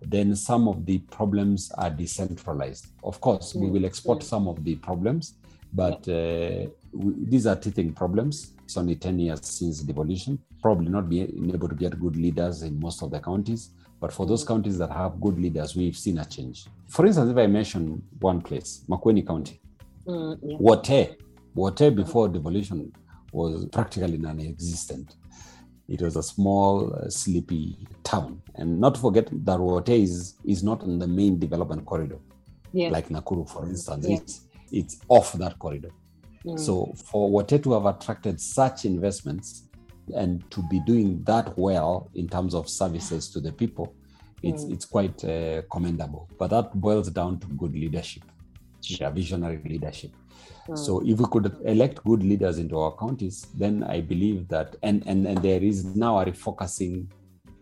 then 0.00 0.34
some 0.34 0.66
of 0.68 0.84
the 0.86 0.98
problems 1.10 1.70
are 1.78 1.90
decentralized. 1.90 2.86
Of 3.02 3.20
course, 3.20 3.54
we 3.54 3.66
Mm, 3.66 3.72
will 3.72 3.84
export 3.84 4.22
some 4.22 4.48
of 4.48 4.62
the 4.64 4.76
problems, 4.76 5.34
but 5.72 6.06
uh, 6.08 6.66
these 6.94 7.46
are 7.46 7.56
teething 7.56 7.92
problems. 7.92 8.52
It's 8.64 8.76
only 8.76 8.96
10 8.96 9.18
years 9.18 9.40
since 9.46 9.80
devolution. 9.82 10.38
Probably 10.62 10.88
not 10.90 11.08
being 11.08 11.50
able 11.52 11.68
to 11.68 11.74
get 11.74 11.98
good 12.00 12.16
leaders 12.16 12.62
in 12.62 12.78
most 12.78 13.02
of 13.02 13.10
the 13.10 13.20
counties. 13.20 13.70
But 14.00 14.12
for 14.12 14.26
those 14.26 14.44
counties 14.44 14.78
that 14.78 14.90
have 14.90 15.20
good 15.20 15.38
leaders, 15.38 15.74
we've 15.76 15.96
seen 15.96 16.18
a 16.18 16.24
change. 16.24 16.66
For 16.88 17.06
instance, 17.06 17.30
if 17.30 17.36
I 17.36 17.46
mention 17.46 18.02
one 18.20 18.40
place, 18.40 18.84
Makueni 18.88 19.26
County, 19.26 19.60
Mm, 20.06 20.38
yeah. 20.42 20.56
Wote, 20.60 21.16
Wote 21.54 21.94
before 21.96 22.28
devolution 22.28 22.92
was 23.32 23.64
practically 23.72 24.18
non-existent. 24.18 25.16
It 25.88 26.02
was 26.02 26.16
a 26.16 26.22
small, 26.22 26.94
uh, 26.94 27.08
sleepy 27.08 27.78
town, 28.02 28.42
and 28.56 28.78
not 28.78 28.96
to 28.96 29.00
forget 29.00 29.28
that 29.46 29.58
Wote 29.58 29.88
is 29.88 30.34
is 30.44 30.62
not 30.62 30.82
in 30.82 30.98
the 30.98 31.06
main 31.08 31.38
development 31.38 31.86
corridor, 31.86 32.18
Yeah. 32.74 32.90
like 32.90 33.08
Nakuru, 33.08 33.48
for 33.48 33.66
instance. 33.66 34.06
Yeah. 34.06 34.16
It's 34.16 34.40
it's 34.70 35.00
off 35.08 35.32
that 35.34 35.58
corridor. 35.58 35.90
Mm. 36.44 36.58
So 36.58 36.92
for 37.04 37.30
Wote 37.30 37.62
to 37.62 37.72
have 37.72 37.86
attracted 37.86 38.40
such 38.40 38.84
investments 38.84 39.64
and 40.14 40.48
to 40.50 40.62
be 40.70 40.80
doing 40.80 41.22
that 41.24 41.56
well 41.58 42.10
in 42.14 42.28
terms 42.28 42.54
of 42.54 42.68
services 42.68 43.28
to 43.30 43.40
the 43.40 43.52
people, 43.52 43.94
it's 44.42 44.64
Mm. 44.64 44.72
it's 44.72 44.84
quite 44.84 45.24
uh, 45.24 45.62
commendable. 45.70 46.28
But 46.38 46.50
that 46.50 46.78
boils 46.78 47.08
down 47.10 47.38
to 47.40 47.46
good 47.46 47.72
leadership, 47.72 48.24
yeah, 48.82 49.10
visionary 49.10 49.60
leadership. 49.64 50.12
Mm. 50.68 50.78
So 50.78 51.00
if 51.00 51.18
we 51.18 51.24
could 51.30 51.56
elect 51.64 52.04
good 52.04 52.22
leaders 52.22 52.58
into 52.58 52.78
our 52.78 52.94
counties, 52.96 53.46
then 53.54 53.82
I 53.84 54.00
believe 54.02 54.48
that 54.48 54.76
and 54.82 55.02
and, 55.06 55.26
and 55.26 55.38
there 55.38 55.62
is 55.62 55.84
now 55.96 56.18
a 56.20 56.26
refocusing 56.26 57.06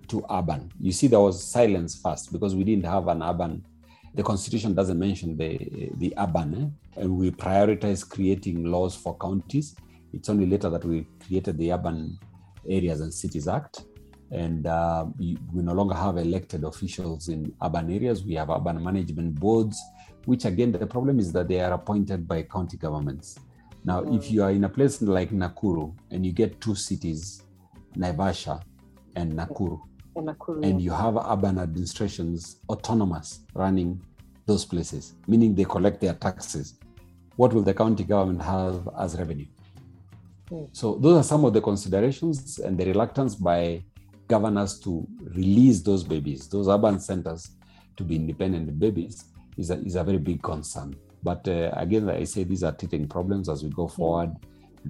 to 0.09 0.25
urban. 0.29 0.71
You 0.81 0.93
see, 0.93 1.07
there 1.07 1.21
was 1.21 1.43
silence 1.43 1.95
first 2.05 2.33
because 2.33 2.57
we 2.57 2.65
didn't 2.65 2.87
have 2.87 3.07
an 3.09 3.23
urban. 3.23 3.65
The 4.15 4.23
constitution 4.23 4.75
doesn't 4.75 4.99
mention 4.99 5.37
the 5.37 5.91
the 5.97 6.13
urban, 6.19 6.55
eh? 6.55 7.01
and 7.01 7.17
we 7.17 7.31
prioritize 7.31 8.09
creating 8.09 8.65
laws 8.65 8.95
for 8.95 9.17
counties. 9.17 9.75
It's 10.13 10.29
only 10.29 10.47
later 10.47 10.69
that 10.69 10.85
we 10.85 11.07
created 11.27 11.57
the 11.57 11.73
Urban 11.73 12.19
Areas 12.69 13.01
and 13.01 13.13
Cities 13.13 13.49
Act, 13.49 13.85
and 14.31 14.67
uh, 14.67 15.07
we, 15.19 15.39
we 15.55 15.63
no 15.63 15.73
longer 15.73 15.95
have 15.95 16.19
elected 16.19 16.65
officials 16.65 17.29
in 17.29 17.55
urban 17.63 17.91
areas. 17.91 18.23
We 18.23 18.35
have 18.35 18.51
urban 18.51 18.83
management 18.83 19.35
boards, 19.41 19.81
which 20.27 20.45
again 20.45 20.73
the 20.73 20.87
problem 20.87 21.19
is 21.19 21.33
that 21.33 21.49
they 21.49 21.61
are 21.61 21.73
appointed 21.73 22.29
by 22.29 22.43
county 22.43 22.77
governments. 22.77 23.39
Now, 23.85 24.05
if 24.13 24.31
you 24.31 24.43
are 24.45 24.51
in 24.51 24.65
a 24.65 24.69
place 24.69 25.03
like 25.03 25.31
Nakuru 25.31 25.95
and 26.11 26.25
you 26.25 26.33
get 26.33 26.61
two 26.61 26.75
cities, 26.75 27.43
Naivasha 27.97 28.63
and 29.17 29.33
Nakuru, 29.33 29.81
And 30.15 30.31
and 30.63 30.81
you 30.81 30.91
have 30.91 31.17
urban 31.17 31.59
administrations 31.59 32.57
autonomous 32.69 33.41
running 33.55 34.01
those 34.47 34.65
places, 34.65 35.15
meaning 35.27 35.55
they 35.55 35.65
collect 35.65 36.01
their 36.01 36.15
taxes, 36.15 36.79
what 37.37 37.53
will 37.53 37.63
the 37.63 37.75
county 37.75 38.05
government 38.05 38.43
have 38.43 38.89
as 38.99 39.17
revenue? 39.19 39.47
Hmm. 40.49 40.65
So, 40.73 40.97
those 40.97 41.19
are 41.19 41.23
some 41.23 41.45
of 41.45 41.53
the 41.53 41.61
considerations 41.61 42.59
and 42.59 42.77
the 42.79 42.87
reluctance 42.87 43.35
by 43.35 43.83
governors 44.29 44.79
to 44.81 45.07
release 45.35 45.81
those 45.81 46.05
babies, 46.05 46.49
those 46.49 46.69
urban 46.69 47.01
centers 47.01 47.51
to 47.97 48.05
be 48.05 48.17
independent 48.17 48.79
babies, 48.79 49.25
is 49.57 49.71
a, 49.71 49.79
is 49.81 49.97
a 49.97 50.05
very 50.05 50.19
big 50.19 50.43
concern. 50.43 50.95
But 51.23 51.47
uh, 51.47 51.71
again, 51.75 52.07
like 52.07 52.17
I 52.17 52.25
say, 52.25 52.45
these 52.45 52.65
are 52.65 52.73
teething 52.73 53.07
problems 53.09 53.49
as 53.49 53.63
we 53.63 53.71
go 53.71 53.87
forward. 53.87 54.35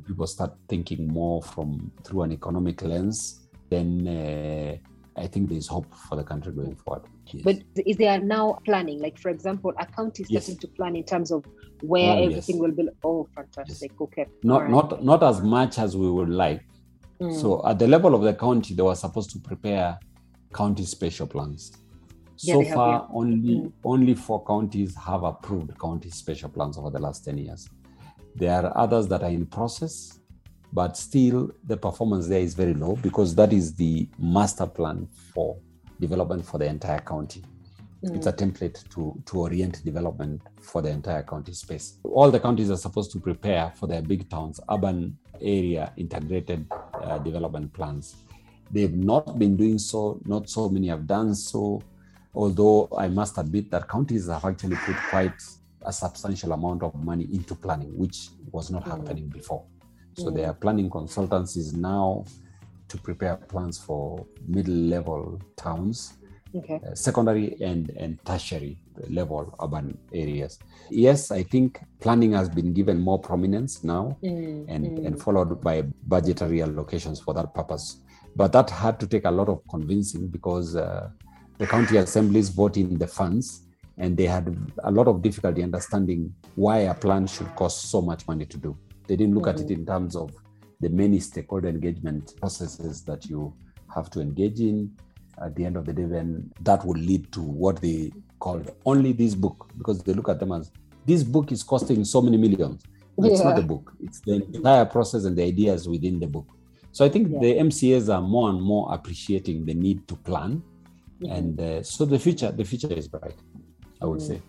People 0.06 0.26
start 0.26 0.54
thinking 0.68 1.06
more 1.06 1.42
from 1.42 1.92
through 2.02 2.22
an 2.22 2.32
economic 2.32 2.80
lens. 2.82 3.40
Then 3.68 4.08
uh, 4.08 4.88
I 5.16 5.26
think 5.26 5.50
there's 5.50 5.66
hope 5.66 5.86
for 6.08 6.16
the 6.16 6.24
country 6.24 6.52
going 6.52 6.74
forward. 6.76 7.02
Yes. 7.26 7.42
But 7.44 7.56
is 7.86 7.96
there 7.98 8.18
now 8.20 8.58
planning? 8.64 9.00
Like, 9.00 9.18
for 9.18 9.28
example, 9.30 9.72
a 9.78 9.86
county 9.86 10.24
Yes. 10.28 10.44
starting 10.44 10.60
to 10.60 10.68
plan 10.68 10.96
in 10.96 11.04
terms 11.04 11.30
of 11.30 11.44
where 11.82 12.12
Oh, 12.12 12.22
yes. 12.22 12.30
everything 12.30 12.58
will 12.58 12.72
be. 12.72 12.88
Oh, 13.04 13.28
fantastic. 13.34 13.92
Okay. 14.00 14.26
not 14.42 14.62
right. 14.62 14.70
not 14.70 15.04
not 15.04 15.22
as 15.22 15.42
much 15.42 15.78
as 15.78 15.96
we 15.96 16.10
would 16.10 16.28
like. 16.30 16.62
Mm. 17.20 17.40
So 17.40 17.66
at 17.66 17.78
the 17.78 17.86
level 17.86 18.14
of 18.14 18.22
the 18.22 18.34
county, 18.34 18.74
they 18.74 18.82
were 18.82 18.94
supposed 18.94 19.30
to 19.30 19.38
prepare 19.38 19.98
county 20.54 20.84
spatial 20.84 21.26
plans. 21.26 21.72
Yeah, 22.38 22.54
so 22.54 22.60
they 22.60 22.66
have, 22.68 22.74
far, 22.74 22.92
yeah. 23.08 23.16
only 23.18 23.54
Mm. 23.56 23.72
only 23.84 24.14
four 24.14 24.44
counties 24.44 24.94
have 24.96 25.22
approved 25.22 25.78
county 25.78 26.10
spatial 26.10 26.48
plans 26.48 26.78
over 26.78 26.90
the 26.90 26.98
last 26.98 27.24
10 27.24 27.38
years. 27.38 27.68
There 28.34 28.64
are 28.64 28.72
others 28.76 29.06
that 29.08 29.22
are 29.22 29.30
in 29.30 29.44
process, 29.46 30.18
but 30.72 30.96
still 30.96 31.50
the 31.66 31.76
performance 31.76 32.28
there 32.28 32.40
is 32.40 32.54
very 32.54 32.74
low 32.74 32.96
because 32.96 33.34
that 33.34 33.52
is 33.52 33.74
the 33.74 34.08
master 34.18 34.66
plan 34.66 35.06
for 35.34 35.58
development 36.00 36.44
for 36.44 36.58
the 36.58 36.66
entire 36.66 37.00
county. 37.00 37.42
It's 38.04 38.26
a 38.26 38.32
template 38.32 38.88
to, 38.94 39.22
to 39.26 39.38
orient 39.38 39.84
development 39.84 40.42
for 40.60 40.82
the 40.82 40.88
entire 40.88 41.22
county 41.22 41.52
space. 41.52 41.98
All 42.02 42.32
the 42.32 42.40
counties 42.40 42.68
are 42.68 42.76
supposed 42.76 43.12
to 43.12 43.20
prepare 43.20 43.72
for 43.76 43.86
their 43.86 44.02
big 44.02 44.28
towns, 44.28 44.58
urban 44.68 45.16
area 45.40 45.92
integrated 45.96 46.66
uh, 46.94 47.18
development 47.18 47.72
plans. 47.72 48.16
They've 48.72 48.92
not 48.92 49.38
been 49.38 49.56
doing 49.56 49.78
so, 49.78 50.20
not 50.24 50.50
so 50.50 50.68
many 50.68 50.88
have 50.88 51.06
done 51.06 51.36
so. 51.36 51.80
Although 52.34 52.88
I 52.98 53.06
must 53.06 53.38
admit 53.38 53.70
that 53.70 53.88
counties 53.88 54.26
have 54.28 54.44
actually 54.44 54.76
put 54.76 54.96
quite 55.08 55.40
a 55.82 55.92
substantial 55.92 56.52
amount 56.52 56.82
of 56.82 56.94
money 57.04 57.28
into 57.32 57.54
planning, 57.54 57.96
which 57.96 58.30
was 58.50 58.70
not 58.70 58.84
happening 58.84 59.28
before. 59.28 59.64
So 60.14 60.30
Mm. 60.30 60.34
there 60.36 60.46
are 60.48 60.54
planning 60.54 60.90
consultancies 60.90 61.74
now 61.74 62.24
to 62.88 62.98
prepare 62.98 63.36
plans 63.36 63.78
for 63.78 64.26
middle 64.46 64.74
level 64.74 65.40
towns 65.56 66.14
Okay. 66.54 66.78
uh, 66.86 66.94
secondary 66.94 67.56
and, 67.62 67.90
and 67.98 68.18
tertiary 68.26 68.76
level 69.08 69.54
urban 69.62 69.96
areas. 70.12 70.58
Yes, 70.90 71.30
I 71.30 71.42
think 71.44 71.80
planning 72.00 72.32
has 72.32 72.48
been 72.50 72.74
given 72.74 73.00
more 73.00 73.18
prominence 73.18 73.82
now 73.82 74.18
Mm, 74.22 74.66
and, 74.68 74.84
mm. 74.98 75.06
and 75.06 75.20
followed 75.22 75.62
by 75.62 75.82
budgetary 76.06 76.58
allocations 76.58 77.22
for 77.22 77.32
that 77.34 77.54
purpose. 77.54 77.96
But 78.36 78.52
that 78.52 78.68
had 78.70 79.00
to 79.00 79.06
take 79.06 79.24
a 79.24 79.30
lot 79.30 79.48
of 79.48 79.60
convincing 79.70 80.28
because 80.28 80.76
uh, 80.76 81.08
the 81.58 81.66
county 81.66 81.96
assemblies 81.96 82.50
vote 82.50 82.76
in 82.76 82.98
the 82.98 83.06
funds 83.06 83.62
and 83.96 84.16
they 84.16 84.26
had 84.26 84.54
a 84.84 84.90
lot 84.90 85.06
of 85.08 85.22
difficulty 85.22 85.62
understanding 85.62 86.34
why 86.54 86.78
a 86.80 86.94
plan 86.94 87.26
should 87.26 87.54
cost 87.56 87.90
so 87.90 88.02
much 88.02 88.26
money 88.28 88.44
to 88.46 88.58
do. 88.58 88.76
They 89.06 89.16
didn't 89.16 89.34
look 89.34 89.46
at 89.48 89.60
it 89.60 89.70
in 89.70 89.84
terms 89.84 90.16
of 90.16 90.30
the 90.80 90.88
many 90.88 91.20
stakeholder 91.20 91.68
engagement 91.68 92.34
processes 92.40 93.02
that 93.04 93.26
you 93.26 93.54
have 93.94 94.10
to 94.10 94.20
engage 94.20 94.60
in. 94.60 94.90
At 95.42 95.54
the 95.56 95.64
end 95.64 95.76
of 95.76 95.86
the 95.86 95.92
day, 95.92 96.04
then 96.04 96.50
that 96.60 96.84
will 96.84 96.98
lead 97.00 97.32
to 97.32 97.40
what 97.40 97.80
they 97.80 98.12
called 98.38 98.70
only 98.84 99.12
this 99.12 99.34
book 99.34 99.68
because 99.78 100.02
they 100.02 100.12
look 100.12 100.28
at 100.28 100.38
them 100.40 100.52
as 100.52 100.70
this 101.06 101.22
book 101.22 101.50
is 101.52 101.62
costing 101.62 102.04
so 102.04 102.20
many 102.20 102.36
millions. 102.36 102.82
It's 103.18 103.42
not 103.42 103.50
Yeah. 103.50 103.60
the 103.60 103.66
book, 103.66 103.92
it's 104.00 104.20
the 104.20 104.34
entire 104.54 104.84
process 104.84 105.24
and 105.24 105.36
the 105.36 105.44
ideas 105.44 105.88
within 105.88 106.18
the 106.20 106.26
book. 106.26 106.46
So 106.92 107.04
I 107.04 107.08
think 107.08 107.28
Yeah. 107.30 107.40
the 107.40 107.58
MCAs 107.58 108.08
are 108.08 108.20
more 108.22 108.50
and 108.50 108.60
more 108.60 108.92
appreciating 108.92 109.64
the 109.64 109.74
need 109.74 110.06
to 110.08 110.16
plan. 110.16 110.62
Mhm. 111.20 111.30
And 111.38 111.60
uh, 111.60 111.82
so 111.82 112.04
the 112.04 112.18
future, 112.18 112.50
the 112.52 112.64
future 112.64 112.92
is 112.92 113.08
bright, 113.08 113.36
I 114.00 114.06
would 114.06 114.20
Mm, 114.20 114.26
say 114.26 114.40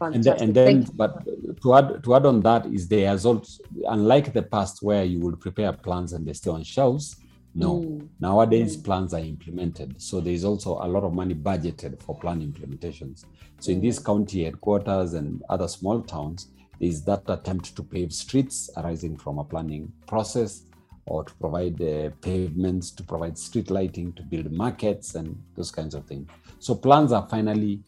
fant- 0.00 0.14
and 0.14 0.24
then, 0.24 0.42
and 0.42 0.54
then 0.54 0.86
but 0.94 1.24
to 1.62 1.74
add 1.74 2.02
to 2.04 2.14
add 2.14 2.26
on 2.26 2.40
that 2.40 2.66
is 2.66 2.88
there's 2.88 3.24
also 3.26 3.62
unlike 3.88 4.32
the 4.32 4.42
past 4.42 4.82
where 4.82 5.04
you 5.04 5.18
would 5.20 5.40
prepare 5.40 5.72
plans 5.72 6.12
and 6.12 6.26
they 6.26 6.32
stay 6.32 6.50
on 6.50 6.62
shelves 6.62 7.16
no. 7.54 7.80
Mm. 7.80 8.08
nowadays 8.20 8.76
Mm. 8.76 8.84
plans 8.84 9.14
are 9.14 9.20
implemented. 9.20 10.00
So 10.00 10.20
there's 10.20 10.44
also 10.44 10.74
a 10.80 10.86
lot 10.86 11.02
of 11.02 11.12
money 11.12 11.34
budgeted 11.34 12.00
for 12.02 12.16
plan 12.16 12.40
implementations. 12.40 13.24
So 13.58 13.72
in 13.72 13.80
these 13.80 13.98
county 13.98 14.44
headquarters 14.44 15.14
and 15.14 15.42
other 15.48 15.66
small 15.68 16.00
towns 16.02 16.48
there's 16.80 17.02
that 17.02 17.22
attempt 17.28 17.74
to 17.74 17.82
pave 17.82 18.12
streets 18.12 18.70
arising 18.76 19.16
from 19.16 19.38
a 19.38 19.44
planning 19.44 19.90
process 20.06 20.62
or 21.06 21.24
to 21.24 21.34
provide 21.34 21.80
uh, 21.82 22.10
pavements 22.20 22.90
to 22.92 23.02
provide 23.02 23.36
street 23.36 23.70
lighting 23.70 24.12
to 24.12 24.22
build 24.22 24.52
markets 24.52 25.14
and 25.16 25.36
those 25.56 25.70
kinds 25.72 25.94
of 25.94 26.04
things. 26.04 26.28
So 26.60 26.74
plans 26.76 27.10
are 27.12 27.26
finally 27.28 27.80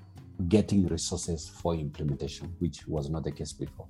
getting 0.48 0.86
resources 0.86 1.48
for 1.48 1.74
implementation, 1.74 2.54
which 2.58 2.86
was 2.86 3.10
not 3.10 3.24
the 3.24 3.32
case 3.32 3.52
before. 3.52 3.86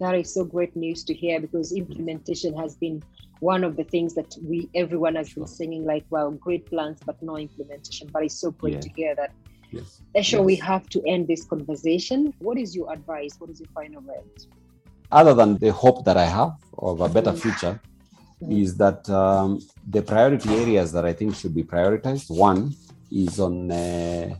That 0.00 0.14
is 0.16 0.32
so 0.34 0.44
great 0.44 0.74
news 0.74 1.04
to 1.04 1.14
hear 1.14 1.40
because 1.40 1.72
implementation 1.72 2.56
has 2.56 2.74
been 2.74 3.02
one 3.40 3.62
of 3.64 3.76
the 3.76 3.84
things 3.84 4.14
that 4.14 4.34
we 4.42 4.68
everyone 4.74 5.14
has 5.16 5.32
been 5.32 5.46
singing 5.46 5.84
like, 5.84 6.04
wow, 6.10 6.30
great 6.30 6.66
plans, 6.66 6.98
but 7.04 7.20
no 7.22 7.36
implementation. 7.36 8.08
But 8.12 8.24
it's 8.24 8.34
so 8.40 8.50
great 8.50 8.74
Yeah. 8.74 8.80
to 8.80 8.88
hear 8.96 9.14
that. 9.16 9.32
Yes. 9.70 10.00
Esho, 10.16 10.44
we 10.44 10.56
have 10.56 10.88
to 10.90 11.02
end 11.06 11.26
this 11.28 11.44
conversation. 11.44 12.32
What 12.38 12.58
is 12.58 12.74
your 12.76 12.92
advice? 12.92 13.34
What 13.38 13.50
is 13.50 13.60
your 13.60 13.68
final 13.74 14.02
word? 14.02 14.24
Other 15.10 15.34
than 15.34 15.58
the 15.58 15.72
hope 15.72 16.04
that 16.04 16.16
I 16.16 16.24
have 16.26 16.52
of 16.78 17.00
a 17.00 17.08
better 17.08 17.32
Mhm. 17.32 17.38
future, 17.38 17.80
Mhm. 18.42 18.62
is 18.62 18.76
that 18.76 19.08
um, 19.10 19.60
the 19.88 20.02
priority 20.02 20.50
areas 20.50 20.92
that 20.92 21.04
I 21.04 21.12
think 21.12 21.34
should 21.34 21.54
be 21.54 21.62
prioritized. 21.64 22.30
One 22.30 22.74
is 23.10 23.38
on 23.40 23.70
uh, 23.70 24.34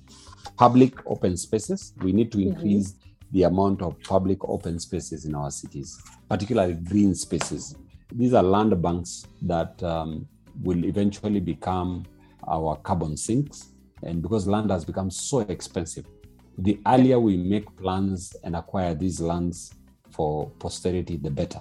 public 0.57 0.95
open 1.07 1.37
spaces. 1.37 1.95
We 2.03 2.13
need 2.13 2.31
to 2.33 2.39
Mhm. 2.39 2.47
increase 2.47 2.95
the 3.33 3.43
amount 3.45 3.83
of 3.83 3.99
public 4.03 4.39
open 4.49 4.79
spaces 4.79 5.25
in 5.25 5.35
our 5.35 5.51
cities, 5.51 5.99
particularly 6.29 6.75
green 6.75 7.15
spaces. 7.15 7.77
These 8.13 8.33
are 8.33 8.43
land 8.43 8.81
banks 8.81 9.27
that 9.43 9.83
um, 9.83 10.27
will 10.63 10.85
eventually 10.85 11.41
become 11.41 12.05
our 12.47 12.77
carbon 12.77 13.17
sinks. 13.17 13.71
And 14.03 14.23
because 14.23 14.47
land 14.47 14.71
has 14.71 14.85
become 14.85 15.11
so 15.11 15.41
expensive, 15.41 16.07
the 16.59 16.79
earlier 16.87 17.19
we 17.19 17.37
make 17.37 17.75
plans 17.77 18.37
and 18.45 18.55
acquire 18.55 18.95
these 18.95 19.21
lands 19.21 19.73
for 20.11 20.51
posterity, 20.61 21.17
the 21.17 21.31
better. 21.31 21.61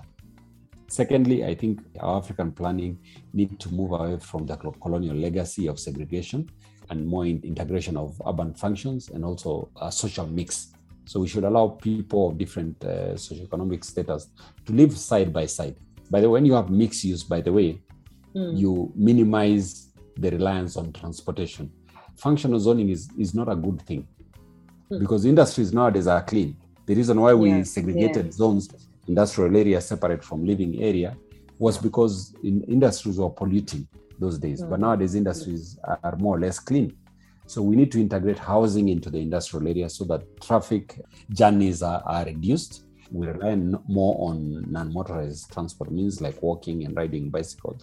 Secondly, 0.87 1.43
I 1.43 1.55
think 1.55 1.81
our 1.99 2.17
African 2.17 2.51
planning 2.51 2.99
need 3.33 3.59
to 3.59 3.73
move 3.73 3.93
away 3.93 4.19
from 4.19 4.45
the 4.45 4.55
colonial 4.57 5.15
legacy 5.15 5.65
of 5.67 5.79
segregation 5.79 6.47
and 6.89 7.05
more 7.05 7.25
in 7.25 7.41
integration 7.43 7.97
of 7.97 8.21
urban 8.27 8.53
functions 8.53 9.09
and 9.09 9.23
also 9.25 9.69
a 9.81 9.91
social 9.91 10.27
mix. 10.27 10.73
So 11.05 11.19
we 11.19 11.27
should 11.27 11.43
allow 11.43 11.67
people 11.69 12.29
of 12.29 12.37
different 12.37 12.83
uh, 12.83 13.13
socioeconomic 13.15 13.83
status 13.83 14.29
to 14.65 14.73
live 14.73 14.97
side 14.97 15.33
by 15.33 15.45
side. 15.47 15.75
By 16.09 16.21
the 16.21 16.29
way, 16.29 16.33
when 16.33 16.45
you 16.45 16.53
have 16.53 16.69
mixed 16.69 17.03
use, 17.03 17.23
by 17.23 17.41
the 17.41 17.51
way, 17.51 17.79
Mm. 18.35 18.57
you 18.57 18.91
minimize 18.95 19.89
the 20.17 20.31
reliance 20.31 20.75
on 20.75 20.91
transportation. 20.91 21.69
Functional 22.15 22.59
zoning 22.59 22.89
is, 22.89 23.07
is 23.15 23.35
not 23.35 23.47
a 23.47 23.55
good 23.55 23.79
thing 23.83 24.07
Hmm. 24.89 24.97
because 24.99 25.23
industries 25.25 25.71
nowadays 25.71 26.07
are 26.07 26.23
clean. 26.23 26.55
The 26.87 26.95
reason 26.95 27.21
why 27.21 27.35
we 27.35 27.49
Yeah, 27.49 27.63
segregated 27.63 28.25
yeah. 28.25 28.31
zones, 28.31 28.69
industrial 29.07 29.55
areas 29.55 29.85
separate 29.85 30.23
from 30.23 30.45
living 30.47 30.81
area, 30.81 31.15
was 31.59 31.77
because 31.77 32.33
in 32.43 32.63
industries 32.63 33.19
were 33.19 33.29
polluting 33.29 33.87
those 34.23 34.37
days. 34.45 34.59
But 34.69 34.77
Mhm. 34.77 34.85
nowadays, 34.85 35.15
industries 35.21 35.63
are, 35.89 35.99
are 36.07 36.17
more 36.25 36.35
or 36.37 36.41
less 36.45 36.59
clean. 36.69 36.87
So 37.53 37.57
we 37.69 37.75
need 37.75 37.91
to 37.95 37.99
integrate 38.05 38.39
housing 38.53 38.87
into 38.95 39.09
the 39.13 39.21
industrial 39.27 39.67
area 39.73 39.87
so 39.97 40.03
that 40.11 40.21
traffic 40.47 40.85
journeys 41.39 41.79
are, 41.91 42.01
are 42.13 42.25
reduced. 42.33 42.73
We 43.17 43.27
rely 43.27 43.55
more 43.99 44.15
on 44.27 44.37
non-motorized 44.71 45.43
transport 45.53 45.89
means 45.91 46.15
like 46.25 46.37
walking 46.41 46.77
and 46.85 46.95
riding 47.01 47.25
bicycles 47.29 47.81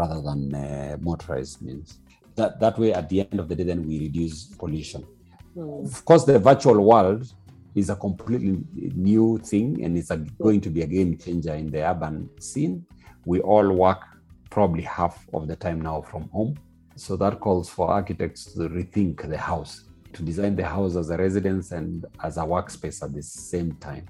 rather 0.00 0.20
than 0.28 0.40
uh, 0.54 0.96
motorized 1.10 1.58
means. 1.66 1.88
That 2.38 2.52
that 2.64 2.74
way, 2.78 2.90
at 3.00 3.06
the 3.10 3.18
end 3.20 3.38
of 3.42 3.46
the 3.48 3.56
day, 3.58 3.66
then 3.70 3.82
we 3.88 3.94
reduce 4.06 4.36
pollution. 4.62 5.02
Mm. 5.56 5.84
Of 5.84 6.04
course, 6.08 6.24
the 6.30 6.38
virtual 6.50 6.78
world 6.92 7.22
is 7.74 7.88
a 7.90 7.96
completely 8.06 8.52
new 9.10 9.26
thing, 9.50 9.68
and 9.84 9.96
it's 9.98 10.10
a, 10.16 10.18
going 10.46 10.60
to 10.66 10.70
be 10.76 10.80
a 10.82 10.90
game 10.96 11.12
changer 11.22 11.54
in 11.62 11.68
the 11.74 11.82
urban 11.92 12.28
scene. 12.40 12.74
We 13.24 13.40
all 13.40 13.68
work 13.84 14.02
probably 14.56 14.82
half 14.82 15.16
of 15.34 15.42
the 15.50 15.56
time 15.56 15.80
now 15.80 15.98
from 16.10 16.24
home, 16.30 16.52
so 16.96 17.16
that 17.16 17.40
calls 17.40 17.68
for 17.68 17.84
architects 18.00 18.42
to 18.54 18.60
rethink 18.78 19.28
the 19.28 19.40
house, 19.50 19.84
to 20.14 20.22
design 20.22 20.56
the 20.56 20.64
house 20.64 20.96
as 20.96 21.10
a 21.10 21.16
residence 21.16 21.72
and 21.72 22.06
as 22.24 22.38
a 22.38 22.46
workspace 22.54 23.02
at 23.02 23.12
the 23.12 23.22
same 23.22 23.72
time 23.88 24.06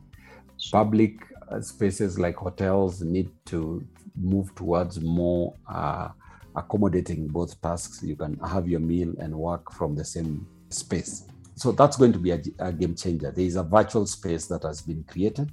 public 0.71 1.13
uh, 1.51 1.61
spaces 1.61 2.19
like 2.19 2.37
hotels 2.37 3.03
need 3.03 3.31
to 3.45 3.85
move 4.17 4.55
towards 4.55 5.01
more 5.01 5.55
uh, 5.69 6.09
accommodating 6.55 7.29
both 7.29 7.61
tasks. 7.61 8.03
You 8.03 8.17
can 8.17 8.39
have 8.41 8.69
your 8.69 8.81
meal 8.81 9.15
and 9.19 9.35
work 9.35 9.73
from 9.73 9.95
the 9.95 10.05
same 10.05 10.47
space. 10.71 11.25
So 11.55 11.73
that's 11.73 11.97
going 11.97 12.13
to 12.13 12.19
be 12.19 12.33
a, 12.33 12.41
a 12.59 12.73
game 12.73 12.95
changer. 12.95 13.31
There 13.31 13.45
is 13.45 13.57
a 13.57 13.63
virtual 13.63 14.07
space 14.07 14.47
that 14.47 14.63
has 14.63 14.83
been 14.83 15.05
created, 15.05 15.51